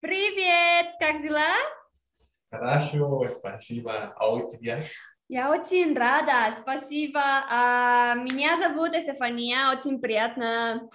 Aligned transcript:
Привет, 0.00 0.86
как 0.98 1.22
дела? 1.22 1.52
Хорошо, 2.50 3.26
спасибо. 3.28 4.14
А 4.16 4.28
у 4.30 4.50
тебя? 4.50 4.84
Я 5.28 5.50
очень 5.50 5.96
рада, 5.96 6.52
спасибо. 6.52 7.20
А, 7.20 8.14
меня 8.14 8.56
зовут 8.56 8.94
Стефания, 8.94 9.72
очень 9.76 10.00
приятно. 10.00 10.88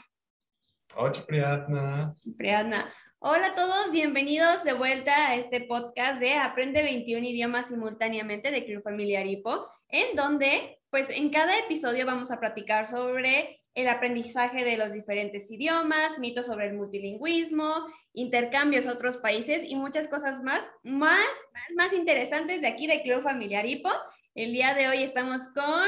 Очень 0.96 1.24
приятно. 1.24 2.16
Очень 2.18 2.36
приятно. 2.36 2.86
Hola 3.20 3.48
a 3.48 3.56
todos, 3.56 3.92
bienvenidos 3.92 4.64
de 4.64 4.74
vuelta 4.74 5.12
a 5.28 5.36
este 5.36 5.62
podcast 5.62 6.20
de 6.20 6.34
Aprende 6.34 6.82
21 6.82 7.24
idiomas 7.24 7.68
simultáneamente 7.68 8.50
de 8.50 8.66
Club 8.66 8.82
Familiar 8.82 9.28
Hipo, 9.28 9.68
en 9.90 10.16
donde, 10.16 10.80
pues 10.90 11.08
en 11.12 11.30
cada 11.30 11.60
episodio 11.60 12.08
vamos 12.08 12.32
a 12.32 12.40
platicar 12.40 12.88
sobre 12.88 13.62
el 13.77 13.89
aprendizaje 13.89 14.65
de 14.65 14.79
los 14.79 14.93
diferentes 14.93 15.51
idiomas, 15.51 16.19
mitos 16.19 16.47
sobre 16.47 16.67
el 16.67 16.75
multilingüismo, 16.75 17.87
intercambios 18.15 18.87
a 18.87 18.93
otros 18.93 19.19
países 19.19 19.63
y 19.63 19.77
muchas 19.77 20.09
cosas 20.09 20.43
más, 20.43 20.63
más, 20.83 21.27
más, 21.53 21.77
más 21.77 21.93
interesantes 21.93 22.63
de 22.63 22.69
aquí 22.69 22.87
de 22.87 23.03
Club 23.03 23.21
Familiar 23.21 23.67
Hipo. 23.67 23.91
El 24.35 24.53
día 24.53 24.75
de 24.75 24.89
hoy 24.89 25.03
estamos 25.03 25.49
con... 25.49 25.85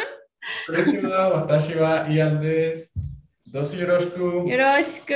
Watashi 0.69 1.79
wa 1.79 2.07
Ian 2.09 2.41
desu. 2.41 3.01
Yoroshiku. 3.53 4.47
Yoroshiku. 4.47 5.15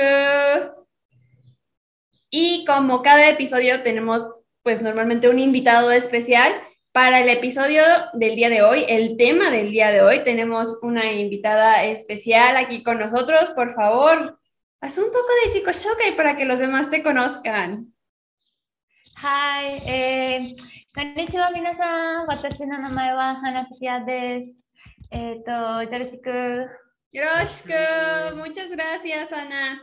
Y 2.31 2.65
como 2.65 3.03
cada 3.03 3.29
episodio 3.29 3.83
tenemos 3.83 4.27
pues 4.63 4.81
normalmente 4.81 5.29
un 5.29 5.37
invitado 5.37 5.91
especial, 5.91 6.51
para 6.93 7.21
el 7.21 7.29
episodio 7.29 7.83
del 8.13 8.35
día 8.35 8.51
de 8.51 8.61
hoy, 8.61 8.85
el 8.87 9.17
tema 9.17 9.49
del 9.49 9.71
día 9.71 9.89
de 9.89 10.03
hoy, 10.03 10.23
tenemos 10.23 10.77
una 10.83 11.11
invitada 11.11 11.83
especial 11.85 12.55
aquí 12.55 12.83
con 12.83 12.99
nosotros. 12.99 13.49
Por 13.49 13.73
favor, 13.73 14.39
haz 14.79 14.97
un 14.99 15.07
poco 15.07 15.27
de 15.43 15.53
Chikoshokai 15.53 16.15
para 16.15 16.37
que 16.37 16.45
los 16.45 16.59
demás 16.59 16.91
te 16.91 17.01
conozcan. 17.01 17.91
Hi, 19.17 19.81
eh, 19.87 20.55
konnichiwa 20.93 21.49
minasan. 21.49 22.27
Watashi 22.27 22.67
no 22.67 22.77
namae 22.77 23.15
wa 23.15 23.39
Hana 23.41 23.65
Sofia 23.65 23.99
desu. 24.05 24.55
Eh, 25.09 25.41
to, 25.43 25.81
yoroshiku. 25.89 26.69
Yoroshiku. 27.11 28.35
Muchas 28.35 28.69
gracias, 28.69 29.31
Ana. 29.31 29.81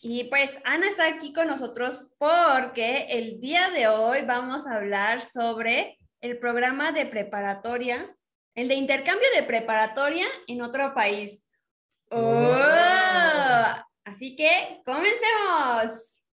Y 0.00 0.24
pues 0.24 0.58
Ana 0.64 0.88
está 0.88 1.06
aquí 1.06 1.32
con 1.32 1.46
nosotros 1.46 2.12
porque 2.18 3.06
el 3.10 3.40
día 3.40 3.70
de 3.70 3.86
hoy 3.86 4.22
vamos 4.26 4.66
a 4.66 4.74
hablar 4.74 5.20
sobre 5.20 5.98
el 6.22 6.38
programa 6.38 6.92
de 6.92 7.04
preparatoria, 7.04 8.16
el 8.54 8.68
de 8.68 8.74
intercambio 8.76 9.28
de 9.34 9.42
preparatoria 9.42 10.26
en 10.46 10.62
otro 10.62 10.94
país. 10.94 11.46
¡Oh! 12.10 12.54
Así 14.04 14.36
que 14.36 14.80
comencemos. 14.84 16.24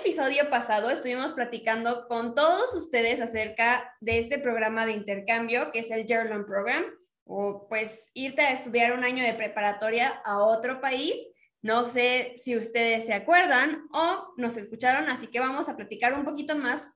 Episodio 0.00 0.48
pasado 0.48 0.88
estuvimos 0.88 1.34
platicando 1.34 2.08
con 2.08 2.34
todos 2.34 2.74
ustedes 2.74 3.20
acerca 3.20 3.94
de 4.00 4.18
este 4.18 4.38
programa 4.38 4.86
de 4.86 4.92
intercambio 4.92 5.70
que 5.70 5.80
es 5.80 5.90
el 5.90 6.06
German 6.06 6.46
Program, 6.46 6.86
o 7.24 7.68
pues 7.68 8.10
irte 8.14 8.40
a 8.40 8.52
estudiar 8.52 8.94
un 8.94 9.04
año 9.04 9.22
de 9.22 9.34
preparatoria 9.34 10.22
a 10.24 10.38
otro 10.38 10.80
país. 10.80 11.14
No 11.60 11.84
sé 11.84 12.32
si 12.36 12.56
ustedes 12.56 13.04
se 13.04 13.12
acuerdan 13.12 13.88
o 13.92 14.32
nos 14.38 14.56
escucharon, 14.56 15.10
así 15.10 15.26
que 15.26 15.38
vamos 15.38 15.68
a 15.68 15.76
platicar 15.76 16.14
un 16.14 16.24
poquito 16.24 16.56
más 16.56 16.94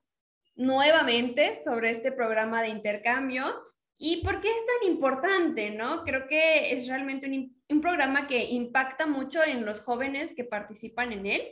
nuevamente 0.55 1.61
sobre 1.63 1.91
este 1.91 2.11
programa 2.11 2.63
de 2.63 2.69
intercambio 2.69 3.53
y 3.99 4.23
por 4.23 4.41
qué 4.41 4.49
es 4.49 4.65
tan 4.65 4.89
importante, 4.89 5.69
¿no? 5.69 6.03
Creo 6.03 6.27
que 6.27 6.73
es 6.73 6.87
realmente 6.87 7.29
un 7.69 7.81
programa 7.81 8.25
que 8.25 8.45
impacta 8.45 9.05
mucho 9.05 9.43
en 9.43 9.63
los 9.63 9.81
jóvenes 9.81 10.33
que 10.33 10.43
participan 10.43 11.11
en 11.11 11.27
él. 11.27 11.51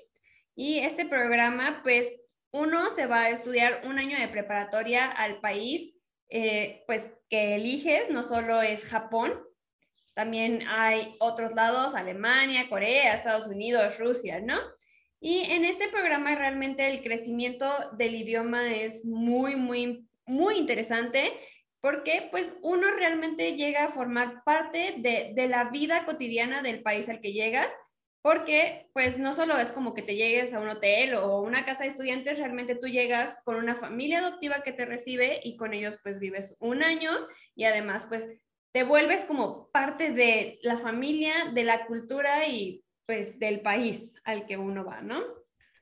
Y 0.56 0.80
este 0.80 1.06
programa, 1.06 1.82
pues 1.84 2.10
uno 2.52 2.90
se 2.90 3.08
va 3.08 3.22
a 3.22 3.30
estudiar 3.30 3.82
un 3.86 3.98
año 3.98 4.18
de 4.20 4.28
preparatoria 4.28 5.10
al 5.10 5.40
país, 5.40 5.98
eh, 6.30 6.84
pues 6.86 7.12
que 7.30 7.56
eliges, 7.56 8.10
no 8.10 8.22
solo 8.22 8.62
es 8.62 8.86
Japón, 8.86 9.34
también 10.14 10.68
hay 10.68 11.16
otros 11.20 11.54
lados, 11.56 11.96
Alemania, 11.96 12.70
Corea, 12.70 13.16
Estados 13.16 13.48
Unidos, 13.48 13.98
Rusia, 13.98 14.40
¿no? 14.40 14.60
Y 15.20 15.40
en 15.52 15.66
este 15.66 15.88
programa 15.88 16.36
realmente 16.36 16.88
el 16.88 17.02
crecimiento 17.02 17.68
del 17.98 18.16
idioma 18.16 18.72
es 18.72 19.06
muy, 19.06 19.56
muy, 19.56 20.08
muy 20.26 20.58
interesante 20.58 21.34
porque 21.82 22.28
pues 22.30 22.56
uno 22.62 22.92
realmente 22.92 23.56
llega 23.56 23.86
a 23.86 23.90
formar 23.90 24.44
parte 24.44 24.96
de, 24.98 25.32
de 25.34 25.48
la 25.48 25.66
vida 25.66 26.06
cotidiana 26.06 26.62
del 26.62 26.84
país 26.84 27.10
al 27.10 27.20
que 27.20 27.34
llegas 27.34 27.72
porque 28.24 28.90
pues 28.94 29.20
no 29.20 29.34
solo 29.34 29.58
es 29.58 29.74
como 29.74 29.94
que 29.94 30.02
te 30.02 30.16
llegues 30.16 30.54
a 30.54 30.60
un 30.60 30.70
hotel 30.70 31.14
o 31.16 31.42
una 31.42 31.66
casa 31.66 31.84
de 31.84 31.90
estudiantes, 31.90 32.40
realmente 32.40 32.76
tú 32.76 32.88
llegas 32.88 33.38
con 33.44 33.58
una 33.58 33.76
familia 33.76 34.20
adoptiva 34.20 34.64
que 34.64 34.72
te 34.72 34.86
recibe 34.86 35.42
y 35.44 35.58
con 35.58 35.74
ellos 35.74 36.00
pues 36.04 36.20
vives 36.20 36.56
un 36.60 36.84
año 36.84 37.12
y 37.54 37.66
además 37.66 38.06
pues 38.08 38.30
te 38.72 38.84
vuelves 38.84 39.26
como 39.26 39.70
parte 39.72 40.12
de 40.12 40.58
la 40.64 40.78
familia, 40.78 41.52
de 41.54 41.66
la 41.66 41.86
cultura 41.86 42.48
y 42.48 42.86
pues 43.06 43.40
del 43.40 43.60
país 43.60 44.22
al 44.24 44.46
que 44.46 44.56
uno 44.56 44.86
va, 44.86 45.02
¿no? 45.02 45.22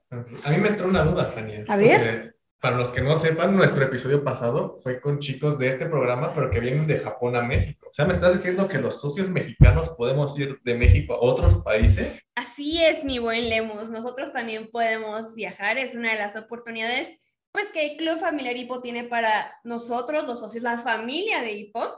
A 0.09 0.50
mí 0.50 0.57
me 0.57 0.69
entró 0.69 0.88
una 0.88 1.03
duda, 1.03 1.25
Fania. 1.25 1.63
A 1.68 1.78
ver. 1.78 2.35
Para 2.61 2.77
los 2.77 2.91
que 2.91 3.01
no 3.01 3.16
sepan, 3.16 3.55
nuestro 3.55 3.83
episodio 3.83 4.23
pasado 4.23 4.79
fue 4.83 5.01
con 5.01 5.17
chicos 5.17 5.57
de 5.57 5.67
este 5.67 5.88
programa, 5.88 6.31
pero 6.31 6.51
que 6.51 6.59
vienen 6.59 6.85
de 6.85 6.99
Japón 6.99 7.35
a 7.35 7.41
México. 7.41 7.88
O 7.89 7.94
sea, 7.94 8.05
¿me 8.05 8.13
estás 8.13 8.33
diciendo 8.33 8.67
que 8.67 8.77
los 8.77 9.01
socios 9.01 9.29
mexicanos 9.29 9.89
podemos 9.89 10.38
ir 10.38 10.59
de 10.61 10.75
México 10.75 11.16
a 11.16 11.21
otros 11.21 11.63
países? 11.63 12.23
Así 12.35 12.79
es, 12.85 13.03
mi 13.03 13.17
buen 13.17 13.50
Lemus. 13.50 13.89
Nosotros 13.89 14.31
también 14.31 14.69
podemos 14.69 15.33
viajar. 15.33 15.79
Es 15.79 15.95
una 15.95 16.11
de 16.11 16.19
las 16.19 16.35
oportunidades 16.35 17.09
pues 17.51 17.71
que 17.71 17.83
el 17.83 17.97
Club 17.97 18.19
Familiar 18.19 18.55
Hipo 18.55 18.79
tiene 18.79 19.05
para 19.05 19.59
nosotros, 19.63 20.27
los 20.27 20.39
socios, 20.39 20.63
la 20.63 20.77
familia 20.77 21.41
de 21.41 21.53
Hipo. 21.53 21.91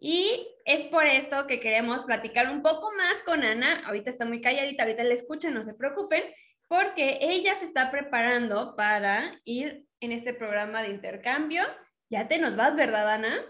Y 0.00 0.48
es 0.64 0.86
por 0.86 1.04
esto 1.04 1.46
que 1.46 1.60
queremos 1.60 2.04
platicar 2.04 2.50
un 2.50 2.62
poco 2.62 2.90
más 2.96 3.22
con 3.26 3.44
Ana. 3.44 3.82
Ahorita 3.84 4.08
está 4.08 4.24
muy 4.24 4.40
calladita, 4.40 4.84
ahorita 4.84 5.04
la 5.04 5.12
escuchan, 5.12 5.52
no 5.52 5.62
se 5.62 5.74
preocupen, 5.74 6.22
porque 6.68 7.18
ella 7.20 7.54
se 7.54 7.64
está 7.64 7.90
preparando 7.90 8.76
para 8.76 9.40
ir 9.44 9.86
en 10.00 10.12
este 10.12 10.34
programa 10.34 10.82
de 10.82 10.90
intercambio. 10.90 11.62
Ya 12.10 12.28
te 12.28 12.38
nos 12.38 12.56
vas, 12.56 12.76
¿verdad, 12.76 13.08
Ana? 13.08 13.44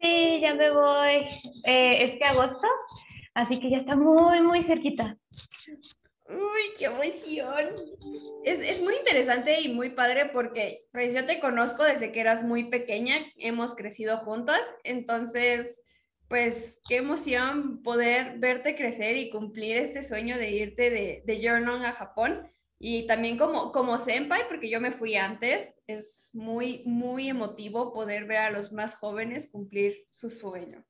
Sí, 0.00 0.40
ya 0.40 0.54
me 0.54 0.70
voy 0.70 1.26
eh, 1.64 2.04
este 2.04 2.24
agosto, 2.24 2.66
así 3.32 3.58
que 3.58 3.70
ya 3.70 3.78
está 3.78 3.96
muy, 3.96 4.40
muy 4.40 4.62
cerquita. 4.62 5.16
Uy, 6.26 6.74
qué 6.78 6.86
emoción. 6.86 7.74
Es, 8.44 8.60
es, 8.60 8.82
muy 8.82 8.96
interesante 8.96 9.60
y 9.60 9.72
muy 9.72 9.90
padre 9.90 10.26
porque 10.26 10.86
pues 10.92 11.14
yo 11.14 11.24
te 11.24 11.38
conozco 11.38 11.84
desde 11.84 12.12
que 12.12 12.20
eras 12.20 12.42
muy 12.42 12.64
pequeña, 12.64 13.16
hemos 13.36 13.74
crecido 13.74 14.16
juntas, 14.18 14.60
entonces 14.84 15.82
pues 16.28 16.80
qué 16.88 16.96
emoción 16.96 17.82
poder 17.82 18.38
verte 18.38 18.74
crecer 18.74 19.16
y 19.16 19.30
cumplir 19.30 19.76
este 19.76 20.02
sueño 20.02 20.38
de 20.38 20.50
irte 20.50 20.90
de, 20.90 21.22
de 21.24 21.40
Journal 21.40 21.84
a 21.84 21.92
Japón. 21.92 22.48
Y 22.78 23.06
también 23.06 23.38
como, 23.38 23.72
como 23.72 23.98
senpai, 23.98 24.48
porque 24.48 24.68
yo 24.68 24.80
me 24.80 24.92
fui 24.92 25.16
antes, 25.16 25.80
es 25.86 26.30
muy, 26.34 26.82
muy 26.84 27.28
emotivo 27.28 27.92
poder 27.92 28.26
ver 28.26 28.38
a 28.38 28.50
los 28.50 28.72
más 28.72 28.94
jóvenes 28.96 29.50
cumplir 29.50 30.06
su 30.10 30.28
sueño. 30.28 30.84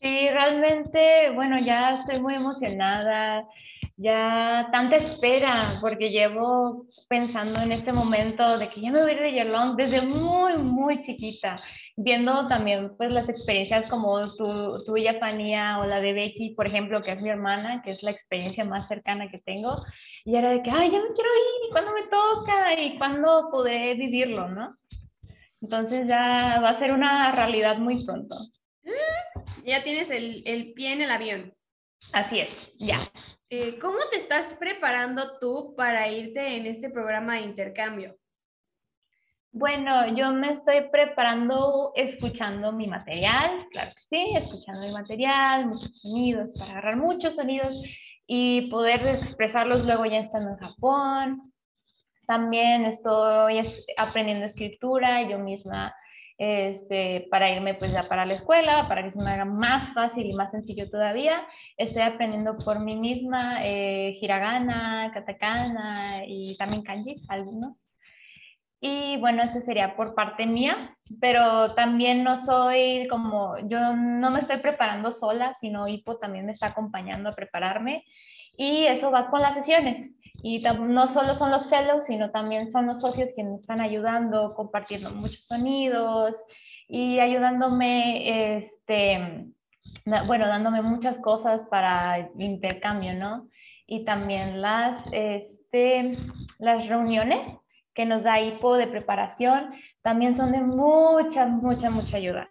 Sí, 0.00 0.28
realmente, 0.30 1.30
bueno, 1.30 1.58
ya 1.58 1.94
estoy 1.94 2.20
muy 2.20 2.34
emocionada, 2.34 3.48
ya 3.96 4.68
tanta 4.70 4.96
espera, 4.96 5.76
porque 5.80 6.10
llevo 6.10 6.86
pensando 7.08 7.60
en 7.60 7.72
este 7.72 7.92
momento 7.92 8.58
de 8.58 8.68
que 8.68 8.80
ya 8.80 8.92
me 8.92 9.02
voy 9.02 9.10
a 9.10 9.14
ir 9.14 9.20
de 9.20 9.32
Yerlong 9.32 9.76
desde 9.76 10.02
muy, 10.02 10.56
muy 10.56 11.00
chiquita, 11.02 11.56
viendo 12.00 12.46
también 12.46 12.96
pues 12.96 13.12
las 13.12 13.28
experiencias 13.28 13.88
como 13.90 14.32
tu, 14.36 14.84
tuya, 14.84 15.18
Fanía, 15.18 15.78
o 15.80 15.86
la 15.86 16.00
de 16.00 16.12
Becky, 16.12 16.54
por 16.54 16.66
ejemplo, 16.66 17.02
que 17.02 17.10
es 17.10 17.20
mi 17.20 17.28
hermana, 17.28 17.82
que 17.82 17.90
es 17.90 18.04
la 18.04 18.12
experiencia 18.12 18.64
más 18.64 18.86
cercana 18.86 19.28
que 19.28 19.38
tengo, 19.38 19.84
y 20.24 20.36
era 20.36 20.50
de 20.50 20.62
que, 20.62 20.70
ay, 20.70 20.92
ya 20.92 21.00
me 21.00 21.12
quiero 21.12 21.30
ir, 21.30 21.68
¿y 21.68 21.72
cuándo 21.72 21.92
me 21.92 22.02
toca? 22.04 22.80
¿Y 22.80 22.98
cuándo 22.98 23.48
podré 23.50 23.94
vivirlo, 23.94 24.48
no? 24.48 24.76
Entonces 25.60 26.06
ya 26.06 26.60
va 26.62 26.70
a 26.70 26.78
ser 26.78 26.92
una 26.92 27.32
realidad 27.32 27.78
muy 27.78 28.04
pronto. 28.04 28.36
Ya 29.64 29.82
tienes 29.82 30.10
el, 30.10 30.44
el 30.46 30.72
pie 30.74 30.92
en 30.92 31.02
el 31.02 31.10
avión. 31.10 31.52
Así 32.12 32.38
es, 32.38 32.72
ya. 32.78 32.98
Eh, 33.50 33.76
¿Cómo 33.80 33.98
te 34.10 34.18
estás 34.18 34.54
preparando 34.54 35.38
tú 35.40 35.74
para 35.76 36.08
irte 36.08 36.56
en 36.56 36.66
este 36.66 36.90
programa 36.90 37.34
de 37.34 37.40
intercambio? 37.40 38.16
Bueno, 39.52 40.14
yo 40.14 40.30
me 40.32 40.50
estoy 40.50 40.88
preparando 40.90 41.92
escuchando 41.96 42.70
mi 42.70 42.86
material, 42.86 43.66
claro 43.70 43.90
que 43.96 44.02
sí, 44.02 44.32
escuchando 44.36 44.82
mi 44.82 44.92
material, 44.92 45.66
muchos 45.66 46.00
sonidos, 46.02 46.52
para 46.52 46.72
agarrar 46.72 46.96
muchos 46.96 47.34
sonidos 47.34 47.82
y 48.26 48.68
poder 48.70 49.06
expresarlos 49.06 49.84
luego 49.86 50.04
ya 50.04 50.18
estando 50.18 50.50
en 50.50 50.56
Japón. 50.58 51.52
También 52.26 52.84
estoy 52.84 53.62
aprendiendo 53.96 54.44
escritura, 54.44 55.22
yo 55.22 55.38
misma 55.38 55.94
este, 56.36 57.26
para 57.30 57.50
irme 57.50 57.74
pues 57.74 57.90
ya 57.92 58.02
para 58.02 58.26
la 58.26 58.34
escuela, 58.34 58.86
para 58.86 59.02
que 59.02 59.10
se 59.10 59.18
me 59.18 59.30
haga 59.30 59.46
más 59.46 59.92
fácil 59.94 60.26
y 60.26 60.34
más 60.34 60.50
sencillo 60.50 60.90
todavía. 60.90 61.46
Estoy 61.78 62.02
aprendiendo 62.02 62.58
por 62.58 62.80
mí 62.80 62.96
misma 62.96 63.64
eh, 63.64 64.16
hiragana, 64.20 65.10
katakana 65.14 66.22
y 66.26 66.54
también 66.58 66.82
kanji, 66.82 67.16
algunos. 67.28 67.87
Y 68.80 69.16
bueno, 69.16 69.42
ese 69.42 69.60
sería 69.60 69.96
por 69.96 70.14
parte 70.14 70.46
mía, 70.46 70.96
pero 71.20 71.74
también 71.74 72.22
no 72.22 72.36
soy 72.36 73.08
como, 73.08 73.56
yo 73.68 73.96
no 73.96 74.30
me 74.30 74.38
estoy 74.38 74.58
preparando 74.58 75.12
sola, 75.12 75.54
sino 75.60 75.88
Hipo 75.88 76.18
también 76.18 76.46
me 76.46 76.52
está 76.52 76.68
acompañando 76.68 77.30
a 77.30 77.34
prepararme 77.34 78.04
y 78.56 78.84
eso 78.86 79.10
va 79.10 79.30
con 79.30 79.40
las 79.40 79.54
sesiones. 79.54 80.14
Y 80.42 80.60
no 80.60 81.08
solo 81.08 81.34
son 81.34 81.50
los 81.50 81.68
fellows, 81.68 82.04
sino 82.06 82.30
también 82.30 82.70
son 82.70 82.86
los 82.86 83.00
socios 83.00 83.32
que 83.34 83.42
me 83.42 83.56
están 83.56 83.80
ayudando, 83.80 84.54
compartiendo 84.54 85.10
muchos 85.10 85.46
sonidos 85.46 86.36
y 86.86 87.18
ayudándome, 87.18 88.58
este, 88.58 89.46
bueno, 90.26 90.46
dándome 90.46 90.82
muchas 90.82 91.18
cosas 91.18 91.62
para 91.70 92.30
intercambio, 92.38 93.14
¿no? 93.14 93.48
Y 93.86 94.04
también 94.04 94.60
las, 94.60 95.08
este, 95.12 96.16
las 96.58 96.86
reuniones 96.86 97.40
que 97.98 98.06
nos 98.06 98.22
da 98.22 98.40
IPO 98.40 98.76
de 98.76 98.86
preparación 98.86 99.74
también 100.02 100.36
son 100.36 100.52
de 100.52 100.60
mucha, 100.60 101.46
mucha, 101.46 101.90
mucha 101.90 102.16
ayuda. 102.16 102.48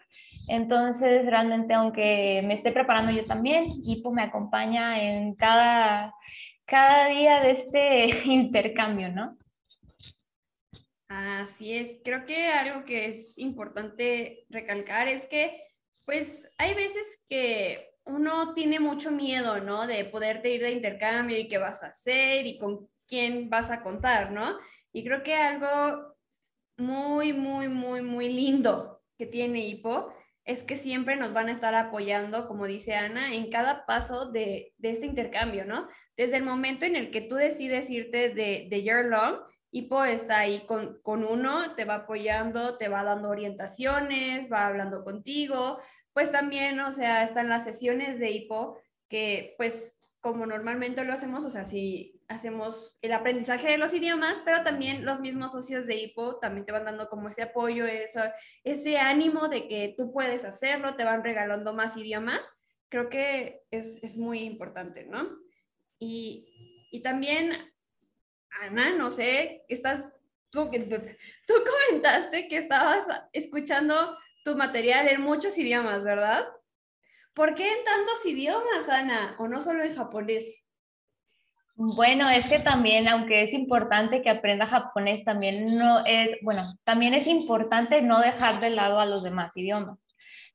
Entonces, 0.49 1.25
realmente, 1.25 1.73
aunque 1.73 2.43
me 2.45 2.53
esté 2.53 2.73
preparando 2.73 3.13
yo 3.13 3.25
también, 3.25 3.65
IPO 3.85 4.11
me 4.11 4.23
acompaña 4.23 5.01
en 5.01 5.35
cada 5.35 6.13
cada 6.65 7.07
día 7.07 7.39
de 7.39 7.51
este 7.51 8.05
intercambio, 8.25 9.07
¿no? 9.09 9.37
Así 11.07 11.73
es, 11.73 12.01
creo 12.03 12.25
que 12.25 12.49
algo 12.49 12.83
que 12.83 13.05
es 13.05 13.37
importante 13.37 14.43
recalcar 14.49 15.07
es 15.07 15.27
que, 15.27 15.63
pues, 16.03 16.51
hay 16.57 16.73
veces 16.73 17.23
que 17.29 17.91
uno 18.03 18.53
tiene 18.53 18.81
mucho 18.81 19.11
miedo, 19.11 19.61
¿no? 19.61 19.87
De 19.87 20.03
poderte 20.03 20.51
ir 20.51 20.61
de 20.61 20.71
intercambio 20.71 21.37
y 21.39 21.47
qué 21.47 21.57
vas 21.57 21.83
a 21.83 21.87
hacer 21.87 22.45
y 22.45 22.57
con 22.57 22.89
quién 23.07 23.49
vas 23.49 23.71
a 23.71 23.81
contar, 23.81 24.31
¿no? 24.31 24.57
Y 24.91 25.03
creo 25.03 25.23
que 25.23 25.35
algo 25.35 26.15
muy, 26.77 27.33
muy, 27.33 27.69
muy, 27.69 28.01
muy 28.01 28.29
lindo 28.29 29.01
que 29.17 29.25
tiene 29.25 29.65
Hipo 29.65 30.13
es 30.45 30.63
que 30.63 30.77
siempre 30.77 31.17
nos 31.17 31.33
van 31.33 31.49
a 31.49 31.51
estar 31.51 31.75
apoyando, 31.75 32.47
como 32.47 32.67
dice 32.67 32.95
Ana, 32.95 33.33
en 33.33 33.49
cada 33.49 33.85
paso 33.85 34.31
de, 34.31 34.73
este 34.81 35.05
intercambio, 35.05 35.65
¿no? 35.65 35.89
Desde 36.15 36.37
el 36.37 36.43
momento 36.43 36.85
en 36.85 36.95
el 36.95 37.11
que 37.11 37.21
tú 37.21 37.35
decides 37.35 37.89
irte 37.89 38.29
de, 38.29 38.67
de 38.69 38.81
Year 38.81 39.05
Long, 39.05 39.39
Hipo 39.71 40.05
está 40.05 40.39
ahí 40.39 40.65
con, 40.65 41.01
con 41.01 41.25
uno, 41.25 41.75
te 41.75 41.83
va 41.83 41.95
apoyando, 41.95 42.77
te 42.77 42.87
va 42.87 43.03
dando 43.03 43.29
orientaciones, 43.29 44.51
va 44.51 44.67
hablando 44.67 45.03
contigo, 45.03 45.79
pues 46.13 46.31
también, 46.31 46.79
o 46.79 46.91
sea, 46.93 47.23
están 47.23 47.49
las 47.49 47.65
sesiones 47.65 48.17
de 48.17 48.31
Hipo 48.31 48.79
que 49.09 49.53
pues 49.57 49.97
como 50.21 50.45
normalmente 50.45 51.03
lo 51.03 51.13
hacemos, 51.13 51.45
o 51.45 51.49
sea, 51.49 51.65
si 51.65 52.16
hacemos 52.27 52.97
el 53.01 53.13
aprendizaje 53.13 53.69
de 53.69 53.77
los 53.77 53.93
idiomas, 53.93 54.41
pero 54.43 54.63
también 54.63 55.05
los 55.05 55.19
mismos 55.19 55.53
socios 55.53 55.87
de 55.87 55.95
IPO 55.95 56.39
también 56.39 56.65
te 56.65 56.71
van 56.71 56.85
dando 56.85 57.09
como 57.09 57.29
ese 57.29 57.43
apoyo, 57.43 57.85
ese 58.63 58.97
ánimo 58.97 59.47
de 59.47 59.67
que 59.67 59.93
tú 59.97 60.11
puedes 60.11 60.43
hacerlo, 60.43 60.95
te 60.95 61.05
van 61.05 61.23
regalando 61.23 61.73
más 61.73 61.95
idiomas. 61.95 62.47
Creo 62.89 63.09
que 63.09 63.63
es, 63.71 64.03
es 64.03 64.17
muy 64.17 64.39
importante, 64.39 65.05
¿no? 65.05 65.29
Y, 65.99 66.87
y, 66.91 67.01
también, 67.01 67.73
Ana, 68.61 68.91
no 68.91 69.09
sé, 69.09 69.65
estás, 69.67 70.13
tú, 70.49 70.69
tú 71.47 71.53
comentaste 71.89 72.47
que 72.47 72.57
estabas 72.57 73.05
escuchando 73.33 74.17
tu 74.43 74.55
material 74.55 75.07
en 75.07 75.21
muchos 75.21 75.57
idiomas, 75.57 76.03
¿verdad? 76.03 76.45
¿Por 77.33 77.55
qué 77.55 77.69
en 77.69 77.83
tantos 77.83 78.25
idiomas, 78.25 78.89
Ana? 78.89 79.35
¿O 79.39 79.47
no 79.47 79.61
solo 79.61 79.83
en 79.83 79.95
japonés? 79.95 80.66
Bueno, 81.79 82.27
es 82.27 82.47
que 82.47 82.57
también, 82.57 83.07
aunque 83.07 83.43
es 83.43 83.53
importante 83.53 84.23
que 84.23 84.31
aprenda 84.31 84.65
japonés, 84.65 85.23
también 85.23 85.77
no 85.77 86.03
es, 86.07 86.31
bueno, 86.41 86.63
también 86.83 87.13
es 87.13 87.27
importante 87.27 88.01
no 88.01 88.19
dejar 88.19 88.59
de 88.59 88.71
lado 88.71 88.99
a 88.99 89.05
los 89.05 89.21
demás 89.21 89.51
idiomas. 89.55 89.99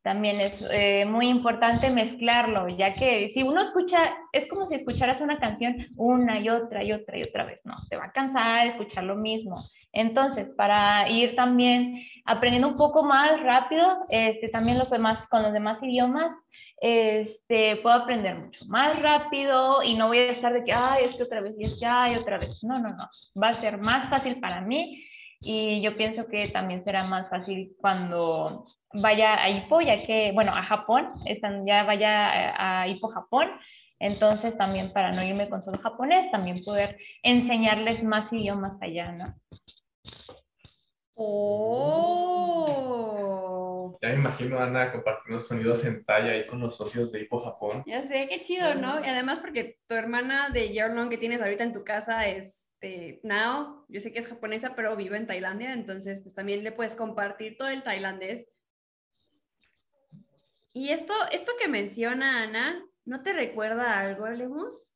También 0.03 0.41
es 0.41 0.65
eh, 0.73 1.05
muy 1.05 1.29
importante 1.29 1.91
mezclarlo, 1.91 2.69
ya 2.69 2.95
que 2.95 3.29
si 3.29 3.45
uno 3.45 3.63
escucha, 3.63 4.17
es 4.33 4.49
como 4.49 4.67
si 4.67 4.75
escucharas 4.75 5.21
una 5.21 5.39
canción 5.39 5.87
una 5.97 6.41
y 6.41 6.49
otra 6.49 6.83
y 6.83 6.91
otra 6.91 7.17
y 7.17 7.23
otra 7.23 7.45
vez, 7.45 7.61
no, 7.65 7.77
te 7.89 7.95
va 7.97 8.07
a 8.07 8.13
cansar 8.13 8.67
escuchar 8.67 9.05
lo 9.05 9.15
mismo. 9.15 9.63
Entonces, 9.93 10.49
para 10.57 11.09
ir 11.09 11.37
también 11.37 12.03
aprendiendo 12.25 12.69
un 12.69 12.77
poco 12.77 13.03
más 13.05 13.41
rápido, 13.43 14.07
este, 14.09 14.49
también 14.49 14.79
los 14.79 14.91
demás, 14.91 15.27
con 15.29 15.43
los 15.43 15.53
demás 15.53 15.83
idiomas, 15.83 16.35
este, 16.81 17.77
puedo 17.77 17.95
aprender 17.95 18.37
mucho 18.37 18.65
más 18.67 19.01
rápido 19.01 19.83
y 19.85 19.95
no 19.95 20.09
voy 20.09 20.19
a 20.19 20.31
estar 20.31 20.53
de 20.53 20.65
que, 20.65 20.73
ay, 20.73 21.05
es 21.05 21.17
que 21.17 21.23
otra 21.23 21.41
vez 21.41 21.55
y 21.59 21.65
es 21.65 21.79
que, 21.79 21.87
ay, 21.87 22.17
otra 22.17 22.39
vez. 22.39 22.65
No, 22.65 22.79
no, 22.79 22.89
no. 22.89 23.09
Va 23.41 23.49
a 23.51 23.55
ser 23.55 23.79
más 23.79 24.09
fácil 24.09 24.41
para 24.41 24.61
mí 24.61 25.05
y 25.41 25.81
yo 25.81 25.97
pienso 25.97 26.27
que 26.27 26.49
también 26.49 26.83
será 26.83 27.05
más 27.05 27.29
fácil 27.29 27.73
cuando 27.81 28.67
vaya 28.95 29.43
a 29.43 29.49
Ipo, 29.51 29.81
ya 29.81 30.05
que, 30.05 30.33
bueno, 30.33 30.53
a 30.53 30.63
Japón, 30.63 31.13
están, 31.27 31.67
ya 31.67 31.85
vaya 31.85 32.81
a 32.81 32.89
Ipo, 32.89 33.09
Japón. 33.09 33.49
Entonces, 33.99 34.57
también 34.59 34.93
para 34.93 35.13
no 35.13 35.23
irme 35.23 35.49
con 35.49 35.63
solo 35.63 35.79
japonés, 35.79 36.29
también 36.33 36.65
poder 36.65 36.99
enseñarles 37.23 38.03
más 38.03 38.33
idiomas 38.33 38.77
allá, 38.83 39.13
¿no? 39.13 39.35
Oh. 41.95 43.99
Ya 44.01 44.09
me 44.09 44.15
imagino 44.17 44.59
a 44.59 44.65
Ana 44.65 44.91
compartiendo 44.91 45.41
sonidos 45.41 45.85
en 45.85 46.03
talla 46.05 46.33
ahí 46.33 46.47
con 46.47 46.59
los 46.61 46.77
socios 46.77 47.13
de 47.13 47.21
Hipo 47.21 47.41
Japón. 47.41 47.85
Ya 47.87 48.03
sé, 48.03 48.27
qué 48.29 48.41
chido, 48.41 48.75
¿no? 48.75 49.01
Y 49.01 49.09
además 49.09 49.39
porque 49.39 49.79
tu 49.87 49.95
hermana 49.95 50.49
de 50.49 50.71
Yearlong 50.71 51.09
que 51.09 51.19
tienes 51.19 51.41
ahorita 51.41 51.63
en 51.65 51.73
tu 51.73 51.85
casa 51.85 52.27
es 52.27 52.73
este, 52.83 53.21
Nao, 53.23 53.87
yo 53.89 54.01
sé 54.01 54.13
que 54.13 54.19
es 54.19 54.27
japonesa, 54.27 54.75
pero 54.75 54.97
vive 54.97 55.17
en 55.17 55.29
Tailandia, 55.29 55.73
entonces 55.73 56.19
pues 56.19 56.35
también 56.35 56.65
le 56.65 56.73
puedes 56.73 56.97
compartir 56.97 57.57
todo 57.57 57.69
el 57.69 57.85
tailandés. 57.85 58.49
Y 60.73 60.89
esto, 60.89 61.15
esto 61.31 61.53
que 61.61 61.69
menciona 61.69 62.43
Ana, 62.43 62.85
¿no 63.05 63.23
te 63.23 63.35
recuerda 63.35 64.01
algo, 64.01 64.29
Lemus? 64.29 64.91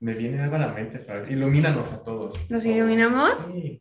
Me 0.00 0.14
viene 0.14 0.40
algo 0.40 0.56
a 0.56 0.60
la 0.60 0.72
mente, 0.72 0.98
pero 0.98 1.30
ilumínanos 1.30 1.92
a 1.92 2.02
todos. 2.02 2.50
¿Nos 2.50 2.64
iluminamos? 2.64 3.38
Sí 3.38 3.80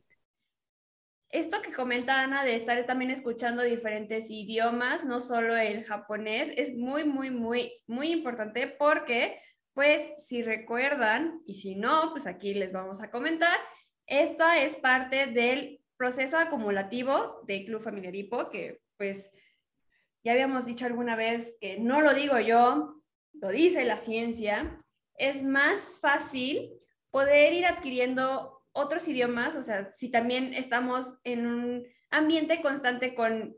esto 1.30 1.62
que 1.62 1.74
comenta 1.74 2.22
Ana 2.22 2.44
de 2.44 2.56
estar 2.56 2.86
también 2.86 3.12
escuchando 3.12 3.64
diferentes 3.64 4.32
idiomas, 4.32 5.04
no 5.04 5.20
solo 5.20 5.56
el 5.56 5.84
japonés, 5.84 6.52
es 6.56 6.76
muy, 6.76 7.04
muy, 7.04 7.30
muy, 7.30 7.72
muy 7.88 8.12
importante 8.12 8.68
porque, 8.68 9.40
pues, 9.74 10.10
si 10.18 10.42
recuerdan, 10.42 11.42
y 11.46 11.54
si 11.54 11.76
no, 11.76 12.12
pues 12.12 12.26
aquí 12.26 12.54
les 12.54 12.72
vamos 12.72 13.02
a 13.02 13.12
comentar, 13.12 13.58
esta 14.08 14.62
es 14.62 14.78
parte 14.78 15.28
del 15.28 15.80
proceso 15.98 16.38
acumulativo 16.38 17.42
de 17.46 17.66
Club 17.66 17.82
Familiar 17.82 18.16
Hipo, 18.16 18.50
que 18.50 18.82
pues 18.98 19.32
ya 20.24 20.32
habíamos 20.32 20.66
dicho 20.66 20.86
alguna 20.86 21.16
vez 21.16 21.58
que 21.62 21.78
no 21.78 22.02
lo 22.02 22.14
digo 22.14 22.40
yo, 22.40 23.02
lo 23.34 23.50
dice 23.50 23.84
la 23.86 23.98
ciencia, 23.98 24.82
es 25.16 25.44
más 25.44 26.00
fácil 26.02 26.72
poder 27.12 27.54
ir 27.54 27.66
adquiriendo 27.66 28.59
otros 28.80 29.08
idiomas, 29.08 29.56
o 29.56 29.64
sea, 29.64 29.94
si 29.94 30.10
también 30.10 30.54
estamos 30.54 31.20
en 31.24 31.46
un 31.46 31.88
ambiente 32.10 32.62
constante 32.62 33.14
con, 33.14 33.56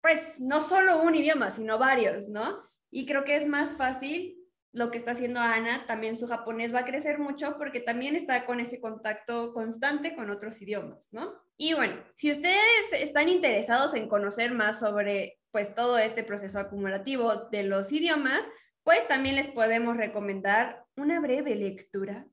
pues, 0.00 0.40
no 0.40 0.60
solo 0.60 1.02
un 1.02 1.14
idioma, 1.14 1.50
sino 1.50 1.78
varios, 1.78 2.28
¿no? 2.28 2.60
Y 2.90 3.06
creo 3.06 3.24
que 3.24 3.36
es 3.36 3.46
más 3.46 3.76
fácil 3.76 4.36
lo 4.74 4.90
que 4.90 4.98
está 4.98 5.12
haciendo 5.12 5.38
Ana, 5.38 5.86
también 5.86 6.16
su 6.16 6.26
japonés 6.26 6.74
va 6.74 6.80
a 6.80 6.84
crecer 6.84 7.20
mucho 7.20 7.56
porque 7.58 7.78
también 7.78 8.16
está 8.16 8.44
con 8.44 8.58
ese 8.58 8.80
contacto 8.80 9.54
constante 9.54 10.16
con 10.16 10.30
otros 10.30 10.60
idiomas, 10.60 11.08
¿no? 11.12 11.32
Y 11.56 11.74
bueno, 11.74 12.02
si 12.10 12.32
ustedes 12.32 12.92
están 12.92 13.28
interesados 13.28 13.94
en 13.94 14.08
conocer 14.08 14.52
más 14.52 14.80
sobre 14.80 15.38
pues 15.52 15.72
todo 15.76 15.96
este 15.98 16.24
proceso 16.24 16.58
acumulativo 16.58 17.48
de 17.52 17.62
los 17.62 17.92
idiomas, 17.92 18.48
pues 18.82 19.06
también 19.06 19.36
les 19.36 19.48
podemos 19.48 19.96
recomendar 19.96 20.84
una 20.96 21.20
breve 21.20 21.54
lectura 21.54 22.26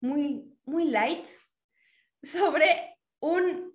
muy, 0.00 0.56
muy 0.64 0.84
light 0.84 1.26
sobre 2.22 2.96
un, 3.20 3.72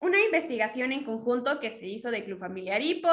una 0.00 0.20
investigación 0.20 0.92
en 0.92 1.04
conjunto 1.04 1.60
que 1.60 1.70
se 1.70 1.86
hizo 1.86 2.10
de 2.10 2.24
Club 2.24 2.38
Familiar 2.38 2.82
Hipo 2.82 3.10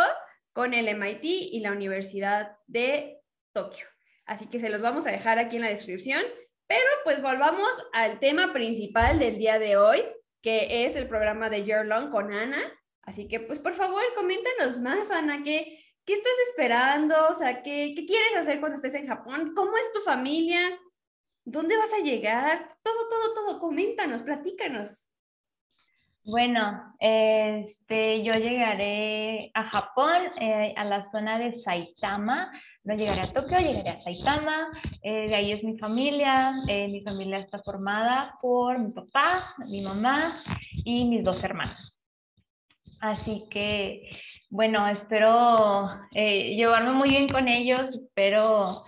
con 0.53 0.73
el 0.73 0.87
MIT 0.95 1.23
y 1.23 1.59
la 1.61 1.71
Universidad 1.71 2.57
de 2.67 3.21
Tokio. 3.53 3.85
Así 4.25 4.47
que 4.47 4.59
se 4.59 4.69
los 4.69 4.81
vamos 4.81 5.07
a 5.07 5.11
dejar 5.11 5.39
aquí 5.39 5.55
en 5.55 5.63
la 5.63 5.69
descripción, 5.69 6.21
pero 6.67 6.87
pues 7.03 7.21
volvamos 7.21 7.69
al 7.93 8.19
tema 8.19 8.53
principal 8.53 9.19
del 9.19 9.37
día 9.37 9.59
de 9.59 9.77
hoy, 9.77 10.03
que 10.41 10.85
es 10.85 10.95
el 10.95 11.07
programa 11.07 11.49
de 11.49 11.63
Year 11.63 11.85
Long 11.85 12.09
con 12.09 12.31
Ana. 12.31 12.61
Así 13.03 13.27
que, 13.27 13.39
pues, 13.39 13.59
por 13.59 13.73
favor, 13.73 14.01
coméntanos 14.15 14.79
más, 14.79 15.11
Ana, 15.11 15.43
¿qué, 15.43 15.79
qué 16.05 16.13
estás 16.13 16.33
esperando? 16.49 17.15
O 17.29 17.33
sea, 17.33 17.61
¿qué, 17.63 17.93
¿qué 17.95 18.05
quieres 18.05 18.35
hacer 18.35 18.59
cuando 18.59 18.75
estés 18.75 18.93
en 18.93 19.07
Japón? 19.07 19.53
¿Cómo 19.55 19.75
es 19.77 19.91
tu 19.91 19.99
familia? 20.01 20.79
¿Dónde 21.43 21.75
vas 21.75 21.91
a 21.93 22.03
llegar? 22.03 22.67
Todo, 22.83 23.09
todo, 23.09 23.33
todo. 23.33 23.59
Coméntanos, 23.59 24.21
platícanos. 24.21 25.11
Bueno, 26.23 26.93
este, 26.99 28.21
yo 28.23 28.35
llegaré 28.35 29.49
a 29.55 29.63
Japón, 29.63 30.21
eh, 30.39 30.71
a 30.77 30.83
la 30.83 31.01
zona 31.01 31.39
de 31.39 31.51
Saitama. 31.51 32.51
No 32.83 32.95
llegaré 32.95 33.21
a 33.21 33.33
Tokio, 33.33 33.57
llegaré 33.57 33.89
a 33.89 33.97
Saitama. 33.97 34.69
Eh, 35.01 35.29
de 35.29 35.35
ahí 35.35 35.51
es 35.51 35.63
mi 35.63 35.79
familia. 35.79 36.53
Eh, 36.67 36.89
mi 36.89 37.01
familia 37.01 37.39
está 37.39 37.57
formada 37.63 38.37
por 38.39 38.77
mi 38.77 38.91
papá, 38.91 39.55
mi 39.67 39.81
mamá 39.81 40.39
y 40.85 41.05
mis 41.05 41.23
dos 41.23 41.43
hermanos. 41.43 41.99
Así 42.99 43.45
que, 43.49 44.07
bueno, 44.51 44.87
espero 44.87 45.89
llevarme 46.11 46.91
muy 46.91 47.09
bien 47.09 47.29
con 47.29 47.47
ellos. 47.47 47.95
Espero 47.95 48.83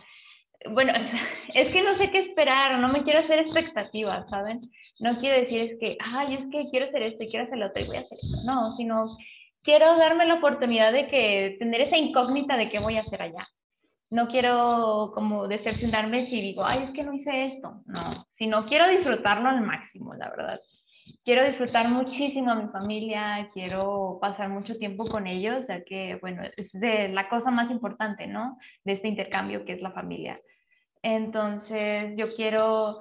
bueno, 0.71 0.93
es 1.53 1.69
que 1.69 1.81
no 1.81 1.95
sé 1.95 2.11
qué 2.11 2.19
esperar, 2.19 2.79
no 2.79 2.87
me 2.89 3.03
quiero 3.03 3.19
hacer 3.19 3.39
expectativas, 3.39 4.29
¿saben? 4.29 4.59
No 4.99 5.17
quiero 5.19 5.39
decir 5.39 5.61
es 5.61 5.77
que, 5.79 5.97
ay, 5.99 6.35
es 6.35 6.47
que 6.49 6.69
quiero 6.69 6.85
hacer 6.85 7.03
esto 7.03 7.23
y 7.23 7.27
quiero 7.27 7.45
hacer 7.45 7.57
lo 7.57 7.67
otro 7.67 7.83
y 7.83 7.87
voy 7.87 7.97
a 7.97 8.01
hacer 8.01 8.17
esto. 8.21 8.37
No, 8.45 8.73
sino 8.73 9.05
quiero 9.63 9.97
darme 9.97 10.25
la 10.25 10.35
oportunidad 10.35 10.91
de 10.91 11.07
que 11.07 11.55
tener 11.59 11.81
esa 11.81 11.97
incógnita 11.97 12.57
de 12.57 12.69
qué 12.69 12.79
voy 12.79 12.97
a 12.97 13.01
hacer 13.01 13.21
allá. 13.21 13.47
No 14.09 14.27
quiero 14.27 15.11
como 15.15 15.47
decepcionarme 15.47 16.27
si 16.27 16.39
digo, 16.39 16.63
ay, 16.63 16.83
es 16.83 16.91
que 16.91 17.03
no 17.03 17.13
hice 17.13 17.45
esto. 17.45 17.81
No, 17.85 18.27
sino 18.33 18.65
quiero 18.65 18.87
disfrutarlo 18.87 19.49
al 19.49 19.61
máximo, 19.61 20.13
la 20.13 20.29
verdad. 20.29 20.61
Quiero 21.25 21.43
disfrutar 21.45 21.89
muchísimo 21.89 22.51
a 22.51 22.55
mi 22.55 22.69
familia, 22.69 23.47
quiero 23.53 24.19
pasar 24.21 24.49
mucho 24.49 24.77
tiempo 24.77 25.05
con 25.05 25.25
ellos, 25.25 25.67
ya 25.67 25.83
que, 25.83 26.17
bueno, 26.21 26.43
es 26.57 26.71
de 26.73 27.09
la 27.09 27.27
cosa 27.27 27.49
más 27.49 27.71
importante, 27.71 28.27
¿no? 28.27 28.57
De 28.83 28.93
este 28.93 29.07
intercambio 29.07 29.65
que 29.65 29.73
es 29.73 29.81
la 29.81 29.91
familia. 29.91 30.39
Entonces, 31.03 32.13
yo 32.15 32.33
quiero 32.33 32.99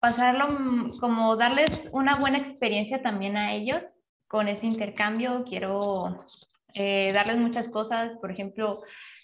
pasarlo 0.00 0.48
mm, 0.48 0.98
como 0.98 1.36
darles 1.36 1.88
una 1.92 2.16
buena 2.16 2.38
experiencia 2.38 3.02
también 3.02 3.36
a 3.36 3.54
ellos 3.54 3.84
con 4.26 4.48
este 4.48 4.66
intercambio. 4.66 5.44
Quiero 5.44 6.24
eh, 6.74 7.12
darles 7.12 7.36
muchas 7.36 7.68
cosas, 7.68 8.16
por 8.16 8.30
ejemplo, 8.30 8.80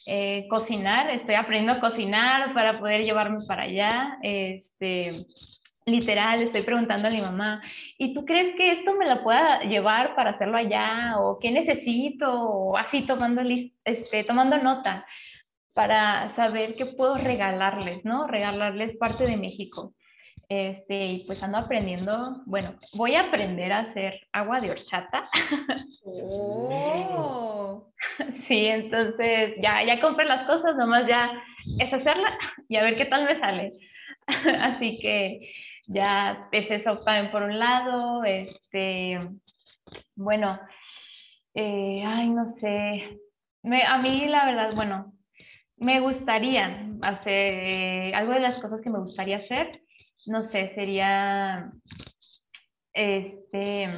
eh, 0.07 0.47
cocinar. 0.51 1.11
Estoy 1.11 1.35
aprendiendo 1.35 1.73
a 1.73 1.81
cocinar 1.81 2.53
para 2.53 2.79
poder 2.79 3.05
llevarme 3.05 3.39
para 3.49 3.63
allá. 3.63 4.19
Este, 4.23 5.25
literal, 5.87 6.43
estoy 6.43 6.61
preguntando 6.61 7.09
a 7.09 7.11
mi 7.11 7.23
mamá, 7.23 7.63
¿y 7.97 8.13
tú 8.13 8.27
crees 8.27 8.55
que 8.55 8.73
esto 8.73 8.95
me 8.95 9.07
la 9.07 9.23
pueda 9.23 9.61
llevar 9.61 10.15
para 10.15 10.31
hacerlo 10.31 10.59
allá? 10.59 11.15
¿O 11.21 11.39
qué 11.39 11.51
necesito? 11.51 12.31
O 12.31 12.77
así 12.77 13.03
tomando, 13.03 13.41
este, 13.85 14.25
tomando 14.25 14.59
nota 14.59 15.07
para 15.75 16.33
saber 16.35 16.77
qué 16.77 16.87
puedo 16.87 17.17
regalarles, 17.17 18.05
¿no? 18.05 18.27
Regalarles 18.27 18.97
parte 18.97 19.27
de 19.27 19.37
México. 19.37 19.93
Este, 20.49 21.07
y 21.07 21.25
pues 21.25 21.43
ando 21.43 21.59
aprendiendo, 21.59 22.43
bueno, 22.47 22.75
voy 22.93 23.15
a 23.15 23.23
aprender 23.23 23.73
a 23.73 23.81
hacer 23.81 24.21
agua 24.33 24.61
de 24.61 24.71
horchata. 24.71 25.29
Oh. 26.07 27.91
Sí, 28.47 28.67
entonces 28.67 29.55
ya, 29.63 29.83
ya 29.83 30.01
compré 30.01 30.27
las 30.27 30.47
cosas, 30.47 30.77
nomás 30.77 31.07
ya 31.07 31.43
es 31.79 31.93
hacerla 31.93 32.29
y 32.69 32.77
a 32.77 32.83
ver 32.83 32.97
qué 32.97 33.07
tal 33.07 33.25
me 33.25 33.35
sale. 33.35 33.71
Así 34.61 34.99
que 34.99 35.51
ya 35.87 36.49
es 36.53 36.71
eso 36.71 36.99
también 36.99 37.31
por 37.31 37.43
un 37.43 37.59
lado, 37.59 38.23
este, 38.25 39.19
bueno, 40.15 40.61
eh, 41.55 42.03
ay, 42.07 42.29
no 42.31 42.47
sé, 42.47 43.19
a 43.87 43.99
mí 43.99 44.27
la 44.27 44.45
verdad, 44.45 44.75
bueno, 44.75 45.14
me 45.85 46.01
gustaría 46.01 46.89
hacer, 47.03 47.55
eh, 47.55 48.13
algo 48.15 48.33
de 48.33 48.41
las 48.41 48.59
cosas 48.59 48.81
que 48.81 48.91
me 48.91 49.01
gustaría 49.01 49.37
hacer, 49.37 49.83
no 50.27 50.43
sé, 50.43 50.73
sería, 50.75 51.71
este, 52.95 53.89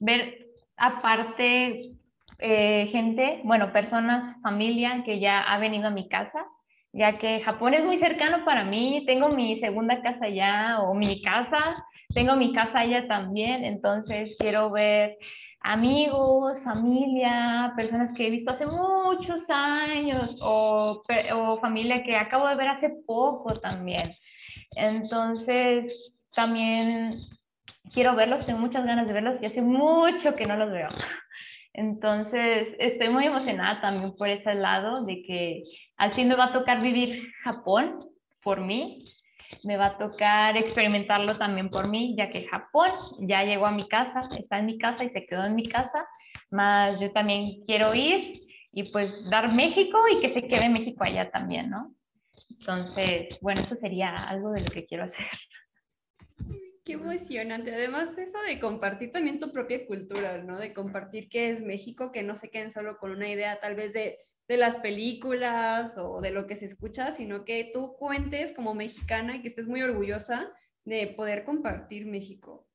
ver 0.00 0.46
aparte 0.76 1.92
eh, 2.38 2.86
gente, 2.88 3.40
bueno, 3.44 3.72
personas, 3.72 4.34
familia 4.42 5.04
que 5.04 5.20
ya 5.20 5.40
ha 5.40 5.58
venido 5.58 5.86
a 5.86 5.92
mi 5.92 6.08
casa, 6.08 6.44
ya 6.92 7.18
que 7.18 7.40
Japón 7.40 7.74
es 7.74 7.84
muy 7.84 7.96
cercano 7.96 8.44
para 8.44 8.64
mí, 8.64 9.04
tengo 9.06 9.28
mi 9.28 9.56
segunda 9.58 10.02
casa 10.02 10.26
allá 10.26 10.80
o 10.80 10.94
mi 10.94 11.22
casa, 11.22 11.84
tengo 12.12 12.34
mi 12.34 12.52
casa 12.52 12.80
allá 12.80 13.06
también, 13.06 13.64
entonces 13.64 14.36
quiero 14.40 14.70
ver 14.70 15.16
amigos, 15.64 16.60
familia, 16.60 17.72
personas 17.74 18.12
que 18.12 18.26
he 18.26 18.30
visto 18.30 18.50
hace 18.50 18.66
muchos 18.66 19.48
años 19.48 20.38
o, 20.42 21.02
o, 21.34 21.58
familia 21.58 22.04
que 22.04 22.16
acabo 22.16 22.46
de 22.46 22.54
ver 22.54 22.68
hace 22.68 22.90
poco 23.06 23.58
también. 23.58 24.12
Entonces, 24.76 26.12
también 26.34 27.14
quiero 27.92 28.14
verlos, 28.14 28.44
tengo 28.44 28.58
muchas 28.58 28.84
ganas 28.84 29.06
de 29.06 29.14
verlos 29.14 29.40
y 29.40 29.46
hace 29.46 29.62
mucho 29.62 30.36
que 30.36 30.46
no 30.46 30.56
los 30.56 30.70
veo. 30.70 30.88
Entonces, 31.72 32.68
estoy 32.78 33.08
muy 33.08 33.24
emocionada 33.24 33.80
también 33.80 34.14
por 34.16 34.28
ese 34.28 34.54
lado 34.54 35.02
de 35.02 35.22
que 35.22 35.62
al 35.96 36.12
fin 36.12 36.28
me 36.28 36.36
va 36.36 36.46
a 36.46 36.52
tocar 36.52 36.82
vivir 36.82 37.32
Japón 37.42 38.00
por 38.42 38.60
mí 38.60 39.02
me 39.62 39.76
va 39.76 39.86
a 39.86 39.98
tocar 39.98 40.56
experimentarlo 40.56 41.36
también 41.36 41.70
por 41.70 41.88
mí, 41.88 42.14
ya 42.16 42.30
que 42.30 42.46
Japón 42.46 42.90
ya 43.20 43.44
llegó 43.44 43.66
a 43.66 43.72
mi 43.72 43.86
casa, 43.88 44.28
está 44.38 44.58
en 44.58 44.66
mi 44.66 44.78
casa 44.78 45.04
y 45.04 45.10
se 45.10 45.26
quedó 45.26 45.44
en 45.44 45.54
mi 45.54 45.68
casa, 45.68 46.06
más 46.50 47.00
yo 47.00 47.12
también 47.12 47.64
quiero 47.66 47.94
ir 47.94 48.40
y 48.72 48.84
pues 48.90 49.30
dar 49.30 49.52
México 49.52 49.98
y 50.12 50.20
que 50.20 50.30
se 50.30 50.46
quede 50.46 50.68
México 50.68 51.04
allá 51.04 51.30
también, 51.30 51.70
¿no? 51.70 51.94
Entonces, 52.50 53.38
bueno, 53.40 53.60
eso 53.60 53.76
sería 53.76 54.14
algo 54.14 54.50
de 54.50 54.62
lo 54.62 54.70
que 54.70 54.84
quiero 54.84 55.04
hacer. 55.04 55.26
Qué 56.84 56.94
emocionante. 56.94 57.74
Además, 57.74 58.18
eso 58.18 58.38
de 58.42 58.60
compartir 58.60 59.10
también 59.10 59.40
tu 59.40 59.50
propia 59.52 59.86
cultura, 59.86 60.38
¿no? 60.38 60.58
De 60.58 60.74
compartir 60.74 61.28
qué 61.28 61.50
es 61.50 61.62
México, 61.62 62.12
que 62.12 62.22
no 62.22 62.36
se 62.36 62.50
queden 62.50 62.72
solo 62.72 62.98
con 62.98 63.10
una 63.10 63.28
idea 63.28 63.58
tal 63.58 63.74
vez 63.74 63.92
de 63.94 64.18
de 64.48 64.56
las 64.56 64.76
películas 64.78 65.96
o 65.98 66.20
de 66.20 66.30
lo 66.30 66.46
que 66.46 66.56
se 66.56 66.66
escucha, 66.66 67.10
sino 67.10 67.44
que 67.44 67.70
tú 67.72 67.96
cuentes 67.96 68.52
como 68.52 68.74
mexicana 68.74 69.36
y 69.36 69.42
que 69.42 69.48
estés 69.48 69.66
muy 69.66 69.82
orgullosa 69.82 70.52
de 70.84 71.06
poder 71.16 71.44
compartir 71.44 72.06
México. 72.06 72.68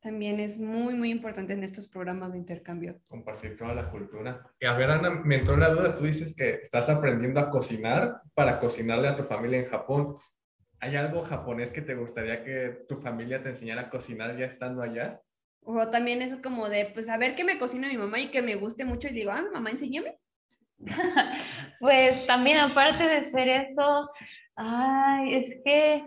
También 0.00 0.38
es 0.38 0.60
muy, 0.60 0.94
muy 0.94 1.10
importante 1.10 1.54
en 1.54 1.64
estos 1.64 1.88
programas 1.88 2.32
de 2.32 2.38
intercambio. 2.38 3.00
Compartir 3.08 3.56
toda 3.56 3.74
la 3.74 3.90
cultura. 3.90 4.46
Y 4.60 4.66
a 4.66 4.74
ver, 4.74 4.90
Ana, 4.90 5.10
me 5.10 5.36
entró 5.36 5.56
la 5.56 5.70
duda, 5.70 5.96
tú 5.96 6.04
dices 6.04 6.36
que 6.36 6.60
estás 6.62 6.90
aprendiendo 6.90 7.40
a 7.40 7.50
cocinar 7.50 8.20
para 8.34 8.60
cocinarle 8.60 9.08
a 9.08 9.16
tu 9.16 9.22
familia 9.22 9.60
en 9.60 9.66
Japón. 9.66 10.18
¿Hay 10.78 10.96
algo 10.96 11.22
japonés 11.22 11.72
que 11.72 11.80
te 11.80 11.94
gustaría 11.94 12.44
que 12.44 12.84
tu 12.86 12.96
familia 12.96 13.42
te 13.42 13.48
enseñara 13.48 13.82
a 13.82 13.90
cocinar 13.90 14.36
ya 14.36 14.44
estando 14.44 14.82
allá? 14.82 15.22
O 15.62 15.88
también 15.88 16.20
es 16.20 16.34
como 16.42 16.68
de, 16.68 16.90
pues, 16.92 17.08
a 17.08 17.16
ver 17.16 17.34
qué 17.34 17.42
me 17.42 17.58
cocina 17.58 17.88
mi 17.88 17.96
mamá 17.96 18.20
y 18.20 18.30
que 18.30 18.42
me 18.42 18.56
guste 18.56 18.84
mucho 18.84 19.08
y 19.08 19.12
digo, 19.12 19.30
ah, 19.30 19.46
mamá, 19.54 19.70
enséñame. 19.70 20.18
Pues 21.80 22.26
también 22.26 22.58
aparte 22.58 23.06
de 23.06 23.30
ser 23.30 23.48
eso, 23.48 24.10
ay, 24.56 25.34
es 25.34 25.60
que, 25.62 26.04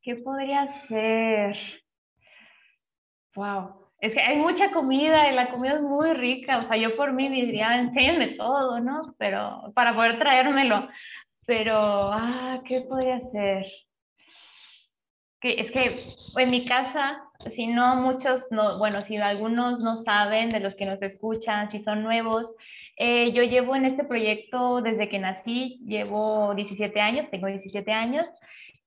¿qué 0.00 0.16
podría 0.16 0.66
ser? 0.66 1.56
Wow, 3.34 3.90
es 3.98 4.14
que 4.14 4.20
hay 4.20 4.36
mucha 4.36 4.70
comida 4.70 5.30
y 5.30 5.34
la 5.34 5.50
comida 5.50 5.74
es 5.74 5.82
muy 5.82 6.12
rica, 6.14 6.58
o 6.58 6.62
sea, 6.62 6.76
yo 6.76 6.96
por 6.96 7.12
mí 7.12 7.28
diría, 7.28 7.78
enséñame 7.78 8.28
todo, 8.28 8.80
¿no? 8.80 9.00
Pero 9.18 9.72
para 9.74 9.94
poder 9.94 10.18
traérmelo, 10.18 10.88
pero, 11.46 12.10
ah, 12.12 12.60
¿qué 12.64 12.80
podría 12.82 13.20
ser? 13.20 13.66
Que, 15.40 15.60
es 15.60 15.70
que 15.70 16.04
en 16.40 16.50
mi 16.50 16.64
casa, 16.64 17.22
si 17.50 17.66
no 17.66 17.96
muchos, 17.96 18.46
no, 18.50 18.78
bueno, 18.78 19.02
si 19.02 19.16
algunos 19.16 19.80
no 19.80 19.98
saben 19.98 20.50
de 20.50 20.60
los 20.60 20.76
que 20.76 20.86
nos 20.86 21.02
escuchan, 21.02 21.70
si 21.70 21.80
son 21.80 22.02
nuevos, 22.02 22.54
eh, 22.96 23.32
yo 23.32 23.42
llevo 23.42 23.74
en 23.76 23.84
este 23.84 24.04
proyecto 24.04 24.82
desde 24.82 25.08
que 25.08 25.18
nací, 25.18 25.80
llevo 25.84 26.54
17 26.54 27.00
años, 27.00 27.30
tengo 27.30 27.46
17 27.46 27.90
años, 27.92 28.28